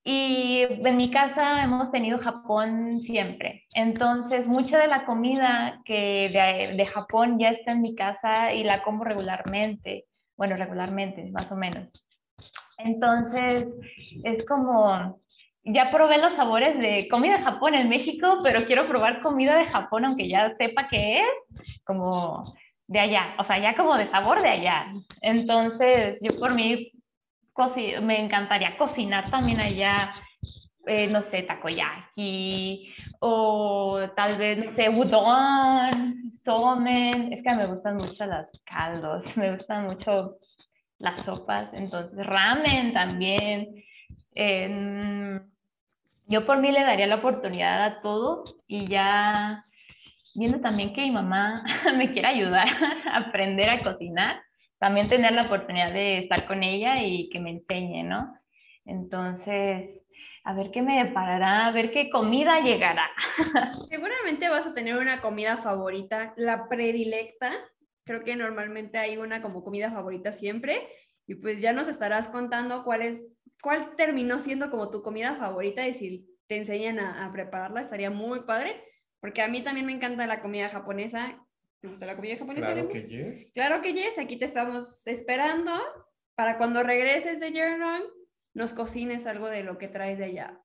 y 0.04 0.62
en 0.62 0.98
mi 0.98 1.10
casa 1.10 1.64
hemos 1.64 1.92
tenido 1.92 2.20
Japón 2.20 3.00
siempre. 3.00 3.66
Entonces, 3.74 4.46
mucha 4.46 4.78
de 4.78 4.88
la 4.88 5.04
comida 5.06 5.82
que 5.84 6.30
de, 6.30 6.78
de, 6.78 6.86
Japón 6.86 7.40
ya 7.40 7.50
está 7.50 7.72
en 7.72 7.82
mi 7.82 7.96
casa 7.96 8.54
y 8.54 8.64
la 8.64 8.84
como 8.84 9.04
regularmente. 9.04 10.06
Bueno, 10.38 10.58
regularmente, 10.58 11.32
más 11.32 11.52
o 11.52 11.56
menos. 11.56 11.90
Entonces, 12.78 13.66
es 14.24 14.46
como, 14.46 15.20
ya 15.64 15.90
probé 15.90 16.20
los 16.20 16.34
sabores 16.34 16.78
de 16.78 17.08
comida 17.08 17.38
de 17.38 17.44
Japón 17.44 17.74
en 17.74 17.90
México, 17.90 18.40
pero 18.44 18.66
quiero 18.66 18.86
probar 18.86 19.22
comida 19.24 19.58
de 19.58 19.66
Japón, 19.66 20.06
aunque 20.06 20.28
ya 20.28 20.54
sepa 20.56 20.88
qué 20.88 21.22
es, 21.22 21.82
como 21.84 22.44
de 22.88 23.00
allá, 23.00 23.36
o 23.40 23.44
sea, 23.44 23.58
ya 23.60 23.76
como 23.76 23.98
de 23.98 24.10
sabor 24.10 24.42
de 24.42 24.50
allá. 24.50 24.94
Entonces, 25.22 26.18
yo 26.22 26.40
por 26.40 26.54
mí 26.54 26.92
me 28.02 28.20
encantaría 28.20 28.78
cocinar 28.78 29.30
también 29.30 29.60
allá, 29.60 30.14
eh, 30.86 31.08
no 31.08 31.24
sé, 31.24 31.44
takoyaki 31.44 32.94
o 33.20 34.00
tal 34.16 34.38
vez, 34.38 34.66
no 34.66 34.74
sé, 34.74 34.90
udon, 34.90 36.32
somen. 36.44 37.34
Es 37.34 37.44
que 37.44 37.56
me 37.56 37.66
gustan 37.66 37.96
mucho 37.96 38.26
los 38.26 38.48
caldos, 38.66 39.36
me 39.38 39.54
gustan 39.56 39.86
mucho 39.86 40.38
las 41.00 41.22
sopas, 41.24 41.74
entonces 41.74 42.26
ramen 42.26 42.94
también. 42.94 43.68
yo 46.28 46.46
por 46.46 46.58
mí 46.60 46.72
le 46.72 46.84
daría 46.84 47.08
la 47.08 47.16
oportunidad 47.16 47.84
a 47.84 48.02
todo 48.02 48.44
y 48.68 48.88
ya 48.88 49.66
viendo 50.36 50.60
también 50.60 50.94
que 50.94 51.02
mi 51.02 51.12
mamá 51.12 51.64
me 51.98 52.12
quiere 52.12 52.28
ayudar 52.28 52.68
a 53.12 53.18
aprender 53.18 53.70
a 53.70 53.80
cocinar, 53.80 54.42
también 54.78 55.10
tener 55.10 55.32
la 55.32 55.44
oportunidad 55.44 55.92
de 55.92 56.20
estar 56.20 56.46
con 56.46 56.62
ella 56.62 57.02
y 57.02 57.30
que 57.30 57.40
me 57.40 57.50
enseñe, 57.50 58.04
¿no? 58.04 58.38
Entonces, 58.84 60.02
a 60.44 60.54
ver 60.54 60.70
qué 60.72 60.82
me 60.82 61.04
deparará, 61.04 61.66
a 61.66 61.72
ver 61.72 61.92
qué 61.92 62.10
comida 62.10 62.60
llegará. 62.60 63.10
Seguramente 63.90 64.50
vas 64.50 64.68
a 64.68 64.74
tener 64.74 64.96
una 64.98 65.22
comida 65.22 65.58
favorita, 65.58 66.34
la 66.38 66.68
predilecta. 66.70 67.52
Creo 68.04 68.24
que 68.24 68.36
normalmente 68.36 69.00
hay 69.00 69.18
una 69.18 69.42
como 69.42 69.64
comida 69.64 69.90
favorita 69.90 70.32
siempre. 70.32 70.88
Y 71.26 71.36
pues 71.36 71.62
ya 71.62 71.74
nos 71.74 71.88
estarás 71.88 72.28
contando 72.28 72.84
cuál 72.84 73.02
es, 73.02 73.34
cuál 73.64 73.96
terminó 73.96 74.40
siendo 74.40 74.70
como 74.70 74.92
tu 74.92 75.02
comida 75.02 75.34
favorita 75.36 75.88
y 75.88 75.94
si 75.94 76.28
te 76.48 76.58
enseñan 76.58 77.00
a, 77.00 77.26
a 77.26 77.32
prepararla, 77.32 77.82
estaría 77.82 78.12
muy 78.12 78.42
padre. 78.42 78.84
Porque 79.26 79.42
a 79.42 79.48
mí 79.48 79.64
también 79.64 79.88
me 79.88 79.92
encanta 79.92 80.28
la 80.28 80.40
comida 80.40 80.70
japonesa. 80.70 81.44
¿Te 81.82 81.88
gusta 81.88 82.06
la 82.06 82.16
comida 82.16 82.38
japonesa? 82.38 82.74
Claro 82.74 82.90
que 82.90 83.02
yes. 83.08 83.52
Claro 83.56 83.82
que 83.82 83.92
yes. 83.92 84.20
Aquí 84.20 84.38
te 84.38 84.46
estamos 84.46 85.08
esperando 85.08 85.72
para 86.36 86.60
cuando 86.60 86.84
regreses 86.84 87.40
de 87.40 87.52
Jernon 87.52 88.04
nos 88.54 88.76
cocines 88.76 89.26
algo 89.26 89.48
de 89.48 89.64
lo 89.64 89.80
que 89.80 89.88
traes 89.88 90.20
de 90.20 90.26
allá. 90.26 90.62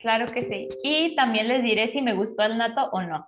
Claro 0.00 0.30
que 0.30 0.42
sí. 0.42 0.68
Y 0.82 1.16
también 1.16 1.48
les 1.48 1.62
diré 1.62 1.88
si 1.88 2.02
me 2.02 2.12
gustó 2.12 2.42
el 2.42 2.58
nato 2.58 2.90
o 2.92 3.00
no. 3.00 3.26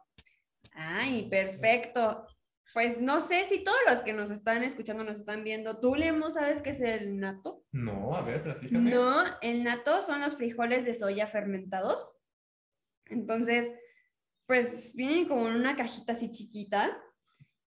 Ay, 0.72 1.26
perfecto. 1.30 2.26
Pues 2.74 3.00
no 3.00 3.20
sé 3.20 3.44
si 3.44 3.64
todos 3.64 3.80
los 3.88 4.02
que 4.02 4.12
nos 4.12 4.30
están 4.30 4.62
escuchando, 4.62 5.04
nos 5.04 5.16
están 5.16 5.42
viendo, 5.42 5.80
¿tú, 5.80 5.94
Lemo, 5.94 6.28
sabes 6.28 6.60
qué 6.60 6.68
es 6.68 6.82
el 6.82 7.18
nato? 7.18 7.64
No, 7.72 8.14
a 8.14 8.20
ver, 8.20 8.42
platícame. 8.42 8.90
No, 8.90 9.24
el 9.40 9.64
nato 9.64 10.02
son 10.02 10.20
los 10.20 10.36
frijoles 10.36 10.84
de 10.84 10.92
soya 10.92 11.26
fermentados. 11.26 12.06
Entonces, 13.06 13.72
pues 14.46 14.94
vienen 14.94 15.28
como 15.28 15.42
una 15.42 15.76
cajita 15.76 16.12
así 16.12 16.30
chiquita 16.30 16.96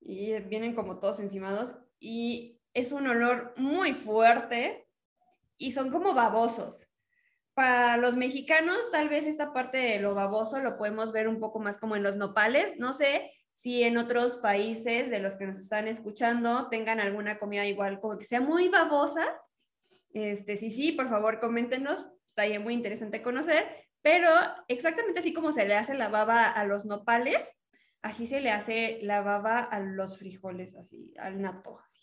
y 0.00 0.38
vienen 0.41 0.75
como 0.75 0.99
todos 0.99 1.21
encimados 1.21 1.75
y 2.00 2.61
es 2.75 2.93
un 2.93 3.07
olor 3.07 3.55
muy 3.57 3.95
fuerte 3.95 4.88
y 5.59 5.73
son 5.73 5.91
como 5.91 6.14
babosos. 6.14 6.87
Para 7.55 7.99
los 7.99 8.17
mexicanos, 8.17 8.91
tal 8.91 9.09
vez 9.09 9.26
esta 9.26 9.52
parte 9.52 9.76
de 9.76 10.00
lo 10.00 10.14
baboso 10.14 10.59
lo 10.59 10.79
podemos 10.79 11.12
ver 11.12 11.29
un 11.29 11.38
poco 11.38 11.61
más 11.61 11.76
como 11.76 11.97
en 11.97 12.02
los 12.02 12.17
nopales. 12.17 12.79
No 12.79 12.95
sé 12.95 13.31
si 13.52 13.83
en 13.83 13.99
otros 13.99 14.38
países 14.38 15.11
de 15.11 15.19
los 15.21 15.37
que 15.37 15.47
nos 15.47 15.59
están 15.59 15.87
escuchando 15.87 16.69
tengan 16.71 16.99
alguna 16.99 17.38
comida 17.38 17.67
igual, 17.67 18.00
como 18.00 18.17
que 18.17 18.25
sea 18.25 18.41
muy 18.41 18.69
babosa. 18.69 19.25
Este, 20.14 20.57
sí, 20.57 20.71
sí, 20.71 20.93
por 20.93 21.09
favor, 21.09 21.41
coméntenos. 21.41 22.07
Estaría 22.31 22.59
muy 22.59 22.73
interesante 22.73 23.21
conocer. 23.21 23.82
Pero 24.03 24.29
exactamente 24.69 25.21
así 25.21 25.33
como 25.33 25.53
se 25.53 25.67
le 25.67 25.77
hace 25.77 25.95
la 25.95 26.09
baba 26.09 26.49
a 26.51 26.65
los 26.65 26.85
nopales, 26.85 27.61
así 28.03 28.27
se 28.27 28.41
le 28.41 28.51
hace 28.51 28.99
la 29.03 29.21
baba 29.23 29.59
a 29.59 29.81
los 29.81 30.19
frijoles, 30.19 30.77
así, 30.77 31.15
al 31.19 31.41
nato, 31.41 31.79
así. 31.83 32.01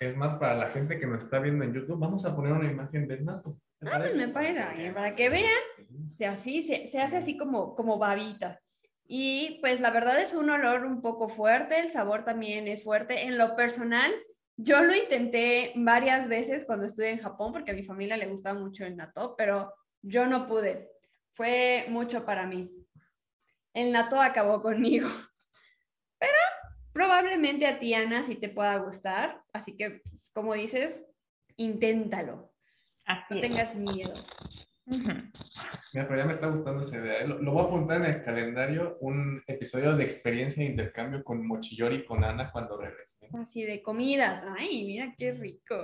Es 0.00 0.16
más, 0.16 0.34
para 0.34 0.54
la 0.54 0.70
gente 0.70 1.00
que 1.00 1.06
nos 1.06 1.24
está 1.24 1.40
viendo 1.40 1.64
en 1.64 1.74
YouTube, 1.74 1.98
vamos 1.98 2.24
a 2.24 2.36
poner 2.36 2.52
una 2.52 2.70
imagen 2.70 3.08
del 3.08 3.24
nato. 3.24 3.58
Ah, 3.80 3.98
pues 3.98 4.16
me 4.16 4.28
parece, 4.28 4.92
para 4.92 5.12
que 5.12 5.28
vean, 5.28 6.12
se, 6.12 6.26
así, 6.26 6.62
se, 6.62 7.00
hace 7.00 7.16
así 7.16 7.36
como, 7.36 7.74
como 7.74 7.98
babita. 7.98 8.60
Y 9.06 9.58
pues 9.60 9.80
la 9.80 9.90
verdad 9.90 10.20
es 10.20 10.34
un 10.34 10.50
olor 10.50 10.84
un 10.84 11.00
poco 11.00 11.28
fuerte, 11.28 11.80
el 11.80 11.90
sabor 11.90 12.24
también 12.24 12.68
es 12.68 12.84
fuerte. 12.84 13.22
En 13.22 13.38
lo 13.38 13.56
personal, 13.56 14.12
yo 14.56 14.82
lo 14.82 14.94
intenté 14.94 15.72
varias 15.76 16.28
veces 16.28 16.64
cuando 16.64 16.86
estuve 16.86 17.10
en 17.10 17.20
Japón 17.20 17.52
porque 17.52 17.70
a 17.70 17.74
mi 17.74 17.82
familia 17.82 18.16
le 18.16 18.26
gustaba 18.26 18.58
mucho 18.58 18.84
el 18.84 18.96
nato, 18.96 19.34
pero 19.36 19.72
yo 20.02 20.26
no 20.26 20.46
pude. 20.46 20.90
Fue 21.38 21.86
mucho 21.88 22.26
para 22.26 22.46
mí. 22.46 22.68
El 23.72 23.92
nato 23.92 24.20
acabó 24.20 24.60
conmigo. 24.60 25.08
Pero 26.18 26.34
Probablemente 26.98 27.64
a 27.64 27.78
ti, 27.78 27.94
Ana, 27.94 28.24
sí 28.24 28.34
te 28.34 28.48
pueda 28.48 28.76
gustar, 28.78 29.40
así 29.52 29.76
que, 29.76 30.02
pues, 30.10 30.32
como 30.34 30.54
dices, 30.54 31.06
inténtalo. 31.56 32.52
no 33.30 33.38
tengas 33.38 33.76
miedo. 33.76 34.14
Mira, 34.84 35.30
pero 35.92 36.16
ya 36.16 36.24
me 36.24 36.32
está 36.32 36.48
gustando 36.48 36.82
esa 36.82 36.96
idea. 36.96 37.20
¿eh? 37.20 37.28
Lo, 37.28 37.38
lo, 37.40 37.52
voy 37.52 37.62
a 37.62 37.66
apuntar 37.66 37.98
en 37.98 38.14
el 38.14 38.24
calendario, 38.24 38.98
un 39.00 39.44
episodio 39.46 39.94
de 39.94 40.02
experiencia 40.02 40.64
de 40.64 40.70
intercambio 40.70 41.22
con 41.22 41.46
Mochillori 41.46 41.98
y 41.98 42.04
con 42.04 42.24
Ana 42.24 42.50
cuando 42.50 42.76
regrese. 42.76 43.28
Así 43.40 43.62
de 43.62 43.80
comidas. 43.80 44.44
Ay, 44.58 44.84
mira 44.84 45.14
qué 45.16 45.30
rico. 45.34 45.76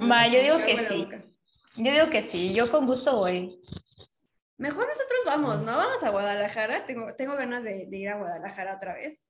Va, 0.00 0.28
yo 0.28 0.40
digo 0.42 0.58
que 0.64 0.78
sí. 0.86 1.08
Yo 1.74 1.92
digo 1.92 2.08
que 2.08 2.22
sí, 2.22 2.54
yo 2.54 2.70
con 2.70 2.86
gusto 2.86 3.16
voy. 3.16 3.60
Mejor 4.62 4.86
nosotros 4.86 5.18
vamos, 5.26 5.64
¿no? 5.64 5.76
Vamos 5.76 6.04
a 6.04 6.10
Guadalajara. 6.10 6.86
Tengo, 6.86 7.12
tengo 7.16 7.34
ganas 7.34 7.64
de, 7.64 7.86
de 7.88 7.96
ir 7.96 8.08
a 8.08 8.16
Guadalajara 8.16 8.76
otra 8.76 8.94
vez. 8.94 9.26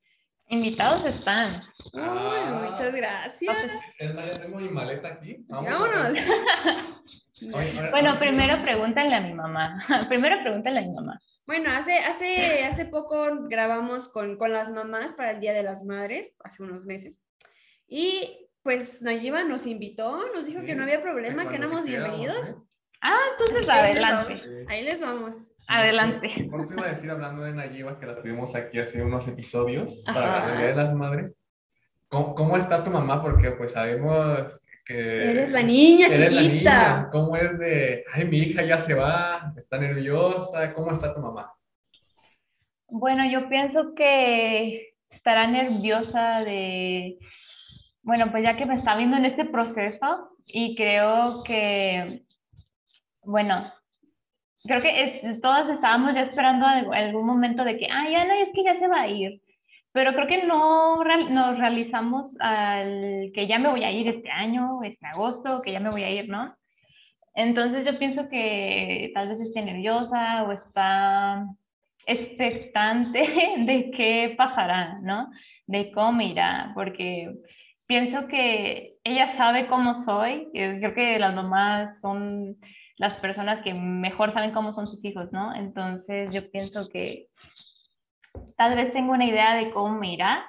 Invitados 0.48 1.06
están. 1.06 1.62
Ah. 1.94 2.68
muchas 2.68 2.94
gracias. 2.94 3.56
Es 3.98 4.14
más, 4.14 4.26
ya 4.26 4.40
tengo 4.42 4.58
mi 4.58 4.68
maleta 4.68 5.08
aquí. 5.08 5.42
Vámonos. 5.48 6.12
bueno, 7.90 8.18
primero 8.18 8.62
pregúntale 8.62 9.14
a 9.14 9.22
mi 9.22 9.32
mamá. 9.32 9.82
primero 10.10 10.36
pregúntale 10.42 10.80
a 10.80 10.82
mi 10.82 10.92
mamá. 10.92 11.18
Bueno, 11.46 11.70
hace, 11.70 12.00
hace, 12.00 12.66
hace 12.66 12.84
poco 12.84 13.48
grabamos 13.48 14.08
con, 14.08 14.36
con 14.36 14.52
las 14.52 14.70
mamás 14.70 15.14
para 15.14 15.30
el 15.30 15.40
Día 15.40 15.54
de 15.54 15.62
las 15.62 15.86
Madres, 15.86 16.34
hace 16.44 16.62
unos 16.62 16.84
meses. 16.84 17.18
Y 17.88 18.50
pues 18.62 19.00
Nayiba 19.00 19.44
nos 19.44 19.66
invitó, 19.66 20.26
nos 20.34 20.44
dijo 20.44 20.62
que 20.62 20.74
no 20.74 20.82
había 20.82 21.00
problema, 21.00 21.48
que 21.48 21.56
éramos 21.56 21.86
bienvenidos. 21.86 22.50
¿eh? 22.50 22.54
Ah, 23.02 23.18
entonces 23.32 23.68
adelante. 23.68 24.40
Ahí 24.68 24.84
les 24.84 25.00
vamos. 25.00 25.52
Adelante. 25.66 26.48
Por 26.50 26.66
te 26.66 26.74
iba 26.74 26.86
a 26.86 26.90
decir, 26.90 27.10
hablando 27.10 27.42
de 27.42 27.52
Nayiba, 27.52 27.98
que 27.98 28.06
la 28.06 28.20
tuvimos 28.20 28.54
aquí 28.54 28.78
hace 28.78 29.02
unos 29.02 29.26
episodios 29.26 30.02
para 30.06 30.46
la 30.46 30.56
Día 30.56 30.66
de 30.68 30.76
las 30.76 30.94
Madres. 30.94 31.36
¿Cómo, 32.08 32.34
¿Cómo, 32.34 32.56
está 32.56 32.84
tu 32.84 32.90
mamá? 32.90 33.22
Porque 33.22 33.50
pues 33.52 33.72
sabemos 33.72 34.64
que... 34.84 35.30
Eres 35.30 35.50
la 35.50 35.62
niña 35.62 36.10
chiquita. 36.10 37.08
¿Cómo 37.10 37.36
es 37.36 37.58
de, 37.58 38.04
ay, 38.12 38.26
mi 38.26 38.38
hija 38.38 38.62
ya 38.62 38.78
se 38.78 38.94
va, 38.94 39.52
está 39.56 39.78
nerviosa? 39.78 40.72
¿Cómo 40.74 40.92
está 40.92 41.14
tu 41.14 41.20
mamá? 41.20 41.52
Bueno, 42.88 43.24
yo 43.30 43.48
pienso 43.48 43.94
que 43.94 44.94
estará 45.08 45.46
nerviosa 45.46 46.44
de, 46.44 47.18
bueno, 48.02 48.30
pues 48.30 48.44
ya 48.44 48.56
que 48.56 48.66
me 48.66 48.74
está 48.74 48.96
viendo 48.96 49.16
en 49.16 49.24
este 49.24 49.46
proceso 49.46 50.36
y 50.44 50.76
creo 50.76 51.42
que, 51.44 52.24
bueno, 53.24 53.64
creo 54.64 54.82
que 54.82 55.38
todas 55.40 55.68
estábamos 55.70 56.14
ya 56.14 56.22
esperando 56.22 56.66
algún 56.66 57.26
momento 57.26 57.64
de 57.64 57.78
que, 57.78 57.88
ay, 57.90 58.14
Ana, 58.14 58.40
es 58.40 58.50
que 58.52 58.64
ya 58.64 58.74
se 58.74 58.88
va 58.88 59.02
a 59.02 59.08
ir. 59.08 59.40
Pero 59.92 60.14
creo 60.14 60.26
que 60.26 60.46
no 60.46 61.04
nos 61.04 61.58
realizamos 61.58 62.34
al 62.40 63.30
que 63.34 63.46
ya 63.46 63.58
me 63.58 63.68
voy 63.68 63.84
a 63.84 63.90
ir 63.92 64.08
este 64.08 64.30
año, 64.30 64.82
este 64.82 65.06
agosto, 65.06 65.60
que 65.62 65.72
ya 65.72 65.80
me 65.80 65.90
voy 65.90 66.02
a 66.02 66.10
ir, 66.10 66.28
¿no? 66.28 66.56
Entonces 67.34 67.86
yo 67.86 67.98
pienso 67.98 68.28
que 68.28 69.10
tal 69.14 69.28
vez 69.28 69.40
esté 69.40 69.62
nerviosa 69.62 70.44
o 70.44 70.52
está 70.52 71.46
expectante 72.06 73.20
de 73.58 73.90
qué 73.90 74.34
pasará, 74.36 74.98
¿no? 75.02 75.30
De 75.66 75.92
cómo 75.92 76.22
irá, 76.22 76.72
porque 76.74 77.34
pienso 77.86 78.26
que 78.28 78.96
ella 79.04 79.28
sabe 79.28 79.66
cómo 79.66 79.94
soy, 79.94 80.48
creo 80.52 80.94
que 80.94 81.18
las 81.18 81.34
mamás 81.34 82.00
son 82.00 82.56
las 82.98 83.14
personas 83.14 83.62
que 83.62 83.74
mejor 83.74 84.32
saben 84.32 84.52
cómo 84.52 84.72
son 84.72 84.86
sus 84.86 85.04
hijos, 85.04 85.32
¿no? 85.32 85.54
Entonces 85.54 86.32
yo 86.32 86.50
pienso 86.50 86.88
que 86.88 87.28
tal 88.56 88.76
vez 88.76 88.92
tengo 88.92 89.12
una 89.12 89.26
idea 89.26 89.54
de 89.54 89.70
cómo 89.70 89.98
me 89.98 90.12
irá, 90.12 90.44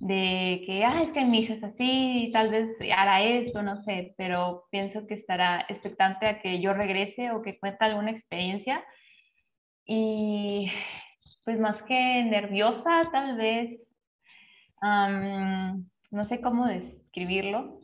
de 0.00 0.62
que, 0.64 0.84
ah, 0.84 1.02
es 1.02 1.10
que 1.12 1.24
mi 1.24 1.40
hija 1.40 1.54
es 1.54 1.64
así, 1.64 2.30
tal 2.32 2.50
vez 2.50 2.76
hará 2.96 3.22
esto, 3.22 3.62
no 3.62 3.76
sé, 3.76 4.14
pero 4.16 4.66
pienso 4.70 5.06
que 5.06 5.14
estará 5.14 5.66
expectante 5.68 6.26
a 6.26 6.40
que 6.40 6.60
yo 6.60 6.72
regrese 6.72 7.32
o 7.32 7.42
que 7.42 7.58
cuente 7.58 7.84
alguna 7.84 8.10
experiencia. 8.10 8.84
Y 9.84 10.70
pues 11.44 11.58
más 11.58 11.82
que 11.82 12.22
nerviosa, 12.24 13.08
tal 13.10 13.36
vez, 13.36 13.80
no 14.82 16.24
sé 16.24 16.40
cómo 16.40 16.66
describirlo, 16.66 17.80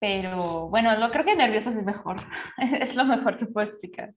pero 0.00 0.68
bueno, 0.68 0.96
lo 0.98 1.10
creo 1.10 1.24
que 1.24 1.36
nerviosa 1.36 1.70
es 1.70 1.84
mejor. 1.84 2.16
es 2.80 2.94
lo 2.96 3.04
mejor 3.04 3.38
que 3.38 3.46
puedo 3.46 3.68
explicar. 3.68 4.14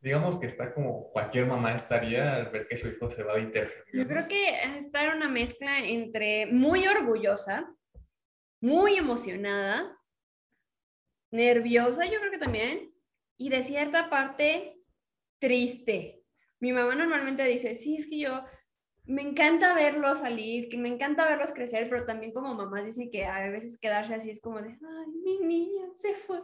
Digamos 0.00 0.40
que 0.40 0.46
está 0.46 0.74
como 0.74 1.12
cualquier 1.12 1.46
mamá 1.46 1.76
estaría 1.76 2.34
al 2.34 2.50
ver 2.50 2.66
que 2.66 2.76
su 2.76 2.88
hijo 2.88 3.08
se 3.08 3.22
va 3.22 3.36
de 3.36 3.42
intercambio. 3.42 4.02
Yo 4.02 4.08
creo 4.08 4.26
que 4.26 4.76
está 4.76 5.14
una 5.14 5.28
mezcla 5.28 5.78
entre 5.78 6.46
muy 6.46 6.88
orgullosa, 6.88 7.72
muy 8.60 8.96
emocionada, 8.96 9.96
nerviosa, 11.30 12.04
yo 12.06 12.18
creo 12.18 12.32
que 12.32 12.38
también, 12.38 12.92
y 13.36 13.48
de 13.48 13.62
cierta 13.62 14.10
parte 14.10 14.76
triste. 15.38 16.24
Mi 16.58 16.72
mamá 16.72 16.96
normalmente 16.96 17.44
dice, 17.44 17.76
sí, 17.76 17.96
es 17.96 18.08
que 18.08 18.18
yo 18.18 18.44
me 19.04 19.22
encanta 19.22 19.74
verlos 19.74 20.20
salir, 20.20 20.68
que 20.68 20.78
me 20.78 20.88
encanta 20.88 21.28
verlos 21.28 21.52
crecer, 21.52 21.88
pero 21.90 22.06
también 22.06 22.32
como 22.32 22.54
mamás 22.54 22.84
dicen 22.84 23.10
que 23.10 23.24
a 23.24 23.48
veces 23.50 23.78
quedarse 23.78 24.14
así 24.14 24.30
es 24.30 24.40
como 24.40 24.62
de, 24.62 24.70
ay, 24.70 25.12
mi 25.24 25.38
niña 25.40 25.88
se 25.96 26.14
fue. 26.14 26.40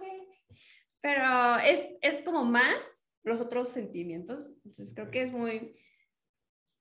Pero 1.00 1.58
es, 1.64 1.86
es 2.00 2.22
como 2.22 2.44
más 2.44 3.06
los 3.22 3.40
otros 3.40 3.68
sentimientos. 3.68 4.54
Entonces 4.64 4.92
creo 4.92 5.10
que 5.10 5.22
es 5.22 5.30
muy, 5.30 5.76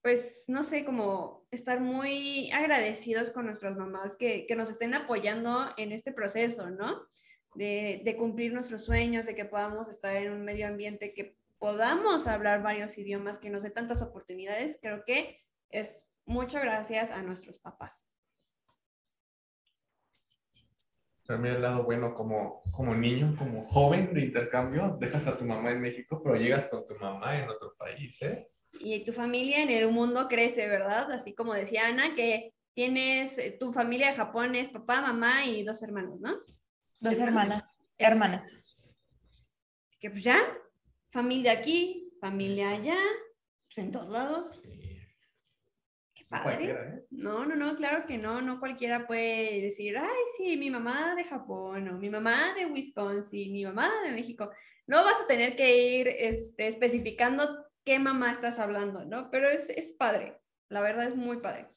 pues, 0.01 0.45
no 0.47 0.63
sé, 0.63 0.83
como 0.83 1.47
estar 1.51 1.79
muy 1.79 2.51
agradecidos 2.51 3.29
con 3.29 3.45
nuestras 3.45 3.77
mamás 3.77 4.15
que, 4.15 4.47
que 4.47 4.55
nos 4.55 4.69
estén 4.69 4.95
apoyando 4.95 5.69
en 5.77 5.91
este 5.91 6.11
proceso, 6.11 6.71
¿no? 6.71 7.03
De, 7.53 8.01
de, 8.03 8.15
cumplir 8.17 8.53
nuestros 8.53 8.83
sueños, 8.83 9.25
de 9.25 9.35
que 9.35 9.45
podamos 9.45 9.89
estar 9.89 10.15
en 10.15 10.31
un 10.31 10.43
medio 10.43 10.67
ambiente, 10.67 11.13
que 11.13 11.37
podamos 11.59 12.27
hablar 12.27 12.61
varios 12.61 12.97
idiomas, 12.97 13.39
que 13.39 13.49
nos 13.49 13.63
dé 13.63 13.71
tantas 13.71 14.01
oportunidades, 14.01 14.77
creo 14.79 15.03
que 15.05 15.39
es 15.69 16.07
mucho 16.25 16.59
gracias 16.59 17.11
a 17.11 17.21
nuestros 17.21 17.59
papás. 17.59 18.09
También 21.25 21.55
el 21.55 21.61
lado 21.61 21.83
bueno 21.83 22.13
como, 22.13 22.63
como 22.71 22.95
niño, 22.95 23.35
como 23.37 23.63
joven 23.65 24.13
de 24.13 24.25
intercambio, 24.25 24.97
dejas 24.99 25.27
a 25.27 25.37
tu 25.37 25.43
mamá 25.43 25.71
en 25.71 25.81
México, 25.81 26.21
pero 26.23 26.37
llegas 26.37 26.67
con 26.67 26.85
tu 26.85 26.95
mamá 26.95 27.37
en 27.37 27.49
otro 27.49 27.75
país, 27.77 28.21
¿eh? 28.21 28.49
y 28.79 29.03
tu 29.03 29.11
familia 29.11 29.61
en 29.61 29.69
el 29.69 29.91
mundo 29.91 30.27
crece, 30.27 30.67
¿verdad? 30.67 31.11
Así 31.11 31.33
como 31.33 31.53
decía 31.53 31.87
Ana, 31.87 32.15
que 32.15 32.53
tienes 32.73 33.37
eh, 33.37 33.55
tu 33.59 33.73
familia 33.73 34.07
de 34.07 34.13
Japón 34.13 34.55
es 34.55 34.69
papá, 34.69 35.01
mamá 35.01 35.45
y 35.45 35.63
dos 35.63 35.81
hermanos, 35.83 36.19
¿no? 36.19 36.37
Dos 36.99 37.13
hermanas, 37.13 37.83
hermanas. 37.97 38.95
Así 39.87 39.97
que 39.99 40.09
pues 40.09 40.23
ya, 40.23 40.39
familia 41.09 41.53
aquí, 41.53 42.11
familia 42.19 42.71
allá, 42.71 42.97
pues 43.67 43.77
en 43.79 43.91
todos 43.91 44.09
lados. 44.09 44.61
Qué 44.63 44.86
padre. 46.29 46.71
¿eh? 46.71 47.05
No, 47.11 47.45
no, 47.45 47.55
no, 47.55 47.75
claro 47.75 48.05
que 48.05 48.17
no, 48.17 48.41
no 48.41 48.59
cualquiera 48.59 49.07
puede 49.07 49.61
decir, 49.61 49.97
ay, 49.97 50.23
sí, 50.37 50.57
mi 50.57 50.69
mamá 50.69 51.15
de 51.15 51.23
Japón 51.23 51.87
o 51.89 51.97
mi 51.97 52.09
mamá 52.09 52.53
de 52.55 52.65
Wisconsin, 52.65 53.51
mi 53.51 53.65
mamá 53.65 53.91
de 54.03 54.11
México. 54.11 54.49
No 54.85 55.03
vas 55.03 55.21
a 55.21 55.27
tener 55.27 55.55
que 55.55 55.97
ir 55.99 56.07
este, 56.07 56.67
especificando 56.67 57.65
qué 57.83 57.99
mamá 57.99 58.31
estás 58.31 58.59
hablando, 58.59 59.05
¿no? 59.05 59.29
Pero 59.31 59.49
es, 59.49 59.69
es 59.69 59.93
padre, 59.93 60.37
la 60.69 60.81
verdad 60.81 61.07
es 61.07 61.15
muy 61.15 61.37
padre. 61.37 61.67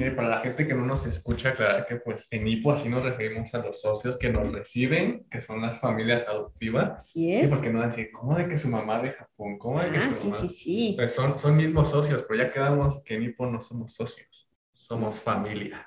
Mire, 0.00 0.12
para 0.12 0.30
la 0.30 0.40
gente 0.40 0.66
que 0.66 0.72
no 0.72 0.86
nos 0.86 1.04
escucha, 1.04 1.50
aclarar 1.50 1.84
que 1.84 1.96
pues 1.96 2.26
en 2.30 2.48
HIPO 2.48 2.72
así 2.72 2.88
nos 2.88 3.04
referimos 3.04 3.54
a 3.54 3.58
los 3.58 3.82
socios 3.82 4.18
que 4.18 4.30
nos 4.30 4.50
reciben, 4.50 5.26
que 5.30 5.42
son 5.42 5.60
las 5.60 5.78
familias 5.78 6.26
adoptivas. 6.26 6.92
Así 6.96 7.34
es. 7.34 7.50
porque 7.50 7.68
no 7.68 7.82
decir, 7.82 8.10
¿cómo 8.10 8.34
de 8.34 8.48
que 8.48 8.56
su 8.56 8.68
mamá 8.68 9.02
de 9.02 9.10
Japón? 9.10 9.58
¿Cómo 9.58 9.78
de 9.78 9.92
que 9.92 9.98
ah, 9.98 10.06
su 10.06 10.12
sí, 10.12 10.28
mamá? 10.28 10.40
sí, 10.40 10.48
sí. 10.48 10.92
Pues 10.96 11.14
son, 11.14 11.38
son 11.38 11.54
mismos 11.54 11.90
socios, 11.90 12.24
pero 12.26 12.42
ya 12.42 12.50
quedamos 12.50 13.02
que 13.04 13.16
en 13.16 13.24
HIPO 13.24 13.50
no 13.50 13.60
somos 13.60 13.92
socios, 13.92 14.50
somos 14.72 15.22
familia. 15.22 15.86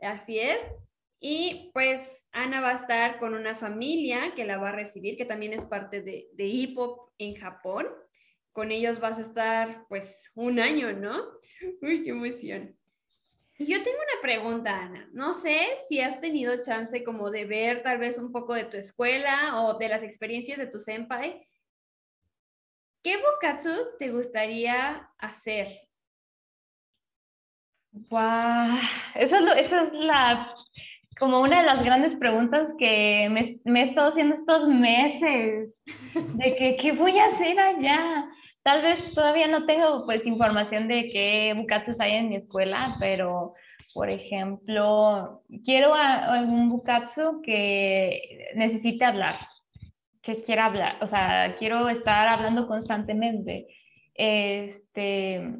Así 0.00 0.38
es. 0.38 0.64
Y 1.18 1.72
pues 1.74 2.28
Ana 2.30 2.60
va 2.60 2.70
a 2.70 2.76
estar 2.76 3.18
con 3.18 3.34
una 3.34 3.56
familia 3.56 4.34
que 4.36 4.44
la 4.44 4.56
va 4.56 4.68
a 4.68 4.72
recibir, 4.76 5.16
que 5.16 5.24
también 5.24 5.52
es 5.52 5.64
parte 5.64 6.00
de, 6.00 6.28
de 6.32 6.44
HIPOP 6.44 7.10
en 7.18 7.34
Japón. 7.34 7.88
Con 8.58 8.72
ellos 8.72 8.98
vas 8.98 9.18
a 9.18 9.22
estar 9.22 9.86
pues 9.86 10.32
un 10.34 10.58
año, 10.58 10.92
¿no? 10.92 11.16
Uy, 11.80 12.02
qué 12.02 12.10
emoción. 12.10 12.76
Y 13.56 13.66
yo 13.66 13.80
tengo 13.84 13.98
una 13.98 14.20
pregunta, 14.20 14.82
Ana. 14.82 15.08
No 15.12 15.32
sé 15.32 15.76
si 15.86 16.00
has 16.00 16.18
tenido 16.18 16.60
chance 16.60 17.04
como 17.04 17.30
de 17.30 17.44
ver 17.44 17.82
tal 17.82 17.98
vez 17.98 18.18
un 18.18 18.32
poco 18.32 18.54
de 18.54 18.64
tu 18.64 18.76
escuela 18.76 19.62
o 19.62 19.78
de 19.78 19.88
las 19.88 20.02
experiencias 20.02 20.58
de 20.58 20.66
tu 20.66 20.80
senpai. 20.80 21.46
¿Qué 23.00 23.18
bukatsu 23.18 23.70
te 23.96 24.10
gustaría 24.10 25.08
hacer? 25.18 25.68
Wow, 27.92 28.76
esa 29.14 29.38
es, 29.38 29.66
esa 29.66 29.84
es 29.84 29.92
la 29.92 30.52
como 31.16 31.40
una 31.40 31.60
de 31.60 31.66
las 31.66 31.84
grandes 31.84 32.16
preguntas 32.16 32.74
que 32.76 33.28
me, 33.30 33.60
me, 33.64 33.82
he 33.82 33.84
estado 33.84 34.10
haciendo 34.10 34.34
estos 34.34 34.66
meses, 34.68 35.74
de 36.14 36.56
que 36.56 36.76
qué 36.80 36.90
voy 36.90 37.18
a 37.18 37.26
hacer 37.26 37.58
allá. 37.58 38.28
Tal 38.68 38.82
vez 38.82 39.14
todavía 39.14 39.48
no 39.48 39.64
tengo 39.64 40.04
pues 40.04 40.26
información 40.26 40.88
de 40.88 41.08
qué 41.08 41.54
bukatsus 41.56 41.98
hay 42.02 42.16
en 42.16 42.28
mi 42.28 42.36
escuela, 42.36 42.96
pero 43.00 43.54
por 43.94 44.10
ejemplo, 44.10 45.42
quiero 45.64 45.94
a, 45.94 46.42
un 46.42 46.68
bukatsu 46.68 47.40
que 47.40 48.50
necesite 48.56 49.06
hablar, 49.06 49.36
que 50.20 50.42
quiera 50.42 50.66
hablar, 50.66 50.98
o 51.00 51.06
sea, 51.06 51.56
quiero 51.58 51.88
estar 51.88 52.28
hablando 52.28 52.68
constantemente. 52.68 53.68
Este, 54.12 55.50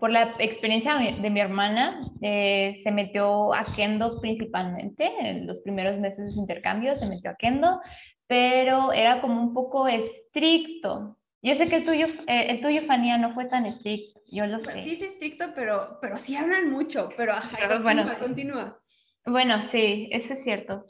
por 0.00 0.10
la 0.10 0.34
experiencia 0.38 0.94
de 0.94 1.28
mi 1.28 1.40
hermana, 1.40 2.00
eh, 2.22 2.78
se 2.82 2.92
metió 2.92 3.52
a 3.52 3.66
Kendo 3.76 4.22
principalmente, 4.22 5.04
en 5.20 5.46
los 5.46 5.60
primeros 5.60 6.00
meses 6.00 6.34
de 6.34 6.40
intercambio 6.40 6.96
se 6.96 7.10
metió 7.10 7.32
a 7.32 7.36
Kendo, 7.36 7.78
pero 8.26 8.90
era 8.94 9.20
como 9.20 9.38
un 9.38 9.52
poco 9.52 9.86
estricto. 9.86 11.18
Yo 11.42 11.54
sé 11.54 11.68
que 11.68 11.76
el 11.76 11.84
tuyo, 11.84 12.06
eh, 12.26 12.46
el 12.50 12.60
tuyo, 12.60 12.82
Fania, 12.82 13.18
no 13.18 13.34
fue 13.34 13.46
tan 13.46 13.66
estricto, 13.66 14.20
yo 14.28 14.46
lo 14.46 14.60
pues 14.60 14.76
sé. 14.76 14.82
Sí, 14.84 14.92
es 14.92 15.02
estricto, 15.02 15.52
pero, 15.54 15.98
pero 16.00 16.16
sí 16.16 16.36
hablan 16.36 16.70
mucho, 16.70 17.08
pero, 17.16 17.32
ajá, 17.32 17.56
continúa, 17.56 17.82
bueno, 17.82 18.18
continúa. 18.18 18.78
Bueno, 19.26 19.62
sí, 19.62 20.08
eso 20.12 20.34
es 20.34 20.42
cierto 20.42 20.86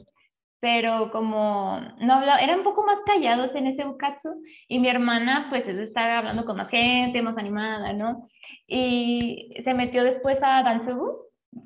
pero 0.63 1.11
como 1.11 1.81
no 1.99 2.13
hablaba, 2.13 2.39
eran 2.39 2.59
un 2.59 2.63
poco 2.63 2.85
más 2.85 3.01
callados 3.05 3.53
en 3.53 3.67
ese 3.67 3.83
bukatsu 3.83 4.29
y 4.69 4.79
mi 4.79 4.87
hermana 4.87 5.47
pues 5.49 5.67
es 5.67 5.75
de 5.75 5.83
estar 5.83 6.09
hablando 6.09 6.45
con 6.45 6.55
más 6.55 6.69
gente, 6.69 7.21
más 7.21 7.37
animada, 7.37 7.91
¿no? 7.91 8.29
Y 8.65 9.53
se 9.61 9.73
metió 9.73 10.05
después 10.05 10.39
a 10.41 10.63
Dansubu, 10.63 11.17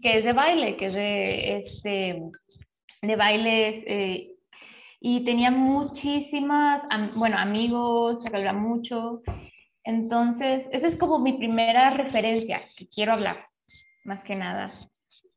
que 0.01 0.17
es 0.17 0.23
de 0.23 0.33
baile, 0.33 0.77
que 0.77 0.87
es 0.87 0.95
de, 0.95 1.57
este, 1.59 2.23
de 3.03 3.15
bailes, 3.15 3.83
eh, 3.85 4.31
y 4.99 5.23
tenía 5.23 5.51
muchísimas, 5.51 6.81
bueno, 7.15 7.37
amigos, 7.37 8.21
se 8.21 8.35
habla 8.35 8.53
mucho, 8.53 9.21
entonces 9.83 10.67
esa 10.71 10.87
es 10.87 10.95
como 10.95 11.19
mi 11.19 11.33
primera 11.33 11.91
referencia, 11.91 12.61
que 12.75 12.87
quiero 12.87 13.13
hablar, 13.13 13.47
más 14.03 14.23
que 14.23 14.35
nada. 14.35 14.71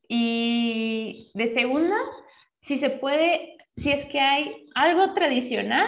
Y 0.07 1.31
de 1.35 1.47
segunda, 1.47 1.95
si 2.61 2.77
se 2.77 2.89
puede, 2.89 3.57
si 3.77 3.91
es 3.91 4.05
que 4.05 4.19
hay 4.19 4.67
algo 4.75 5.13
tradicional 5.13 5.87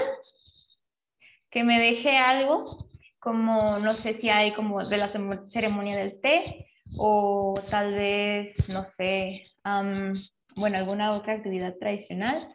que 1.49 1.63
me 1.63 1.79
deje 1.79 2.17
algo, 2.17 2.89
como 3.19 3.79
no 3.79 3.93
sé 3.93 4.13
si 4.13 4.29
hay 4.29 4.51
como 4.51 4.83
de 4.83 4.97
la 4.97 5.09
ceremonia 5.49 5.97
del 5.97 6.19
té 6.21 6.67
o 6.97 7.62
tal 7.69 7.93
vez, 7.93 8.69
no 8.69 8.86
sé, 8.86 9.47
bueno, 10.55 10.77
alguna 10.77 11.12
otra 11.12 11.33
actividad 11.33 11.75
tradicional. 11.77 12.47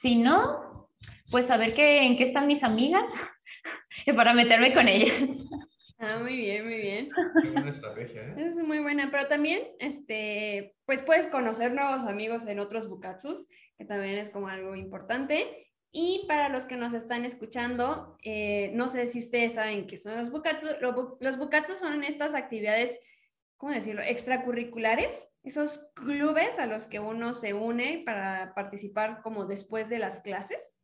Si 0.00 0.16
no, 0.16 0.88
pues 1.30 1.46
saber 1.46 1.74
que, 1.74 2.02
en 2.02 2.16
qué 2.16 2.24
están 2.24 2.46
mis 2.46 2.62
amigas 2.62 3.08
para 4.16 4.34
meterme 4.34 4.72
con 4.72 4.88
ellas. 4.88 5.28
Ah, 5.98 6.18
muy 6.18 6.34
bien, 6.36 6.64
muy 6.64 6.78
bien. 6.78 7.10
Es 7.44 7.50
una 7.50 7.68
estrategia, 7.68 8.22
¿eh? 8.22 8.34
Es 8.38 8.56
muy 8.56 8.78
buena, 8.78 9.10
pero 9.10 9.26
también, 9.26 9.60
este, 9.78 10.74
pues 10.86 11.02
puedes 11.02 11.26
conocer 11.26 11.74
nuevos 11.74 12.04
amigos 12.04 12.46
en 12.46 12.58
otros 12.58 12.88
bukatsus, 12.88 13.48
que 13.76 13.84
también 13.84 14.16
es 14.16 14.30
como 14.30 14.48
algo 14.48 14.74
importante. 14.76 15.70
Y 15.92 16.24
para 16.28 16.48
los 16.48 16.64
que 16.64 16.76
nos 16.76 16.94
están 16.94 17.24
escuchando, 17.24 18.16
eh, 18.22 18.70
no 18.74 18.88
sé 18.88 19.06
si 19.06 19.18
ustedes 19.18 19.54
saben 19.54 19.86
qué 19.86 19.98
son 19.98 20.16
los 20.16 20.30
bukatsu. 20.30 20.68
Los, 21.20 21.36
bukatsu 21.36 21.74
son 21.74 22.04
estas 22.04 22.34
actividades, 22.34 22.98
¿cómo 23.56 23.72
decirlo?, 23.72 24.00
extracurriculares, 24.00 25.28
esos 25.42 25.90
clubes 25.94 26.58
a 26.58 26.66
los 26.66 26.86
que 26.86 27.00
uno 27.00 27.34
se 27.34 27.54
une 27.54 28.02
para 28.04 28.54
participar 28.54 29.20
como 29.22 29.46
después 29.46 29.88
de 29.88 29.98
las 29.98 30.20
clases. 30.20 30.76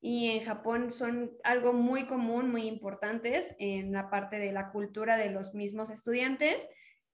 Y 0.00 0.30
en 0.30 0.44
Japón 0.44 0.90
son 0.90 1.30
algo 1.44 1.72
muy 1.72 2.06
común, 2.06 2.50
muy 2.50 2.66
importantes 2.66 3.54
en 3.58 3.92
la 3.92 4.10
parte 4.10 4.38
de 4.38 4.52
la 4.52 4.70
cultura 4.70 5.16
de 5.16 5.30
los 5.30 5.54
mismos 5.54 5.90
estudiantes. 5.90 6.66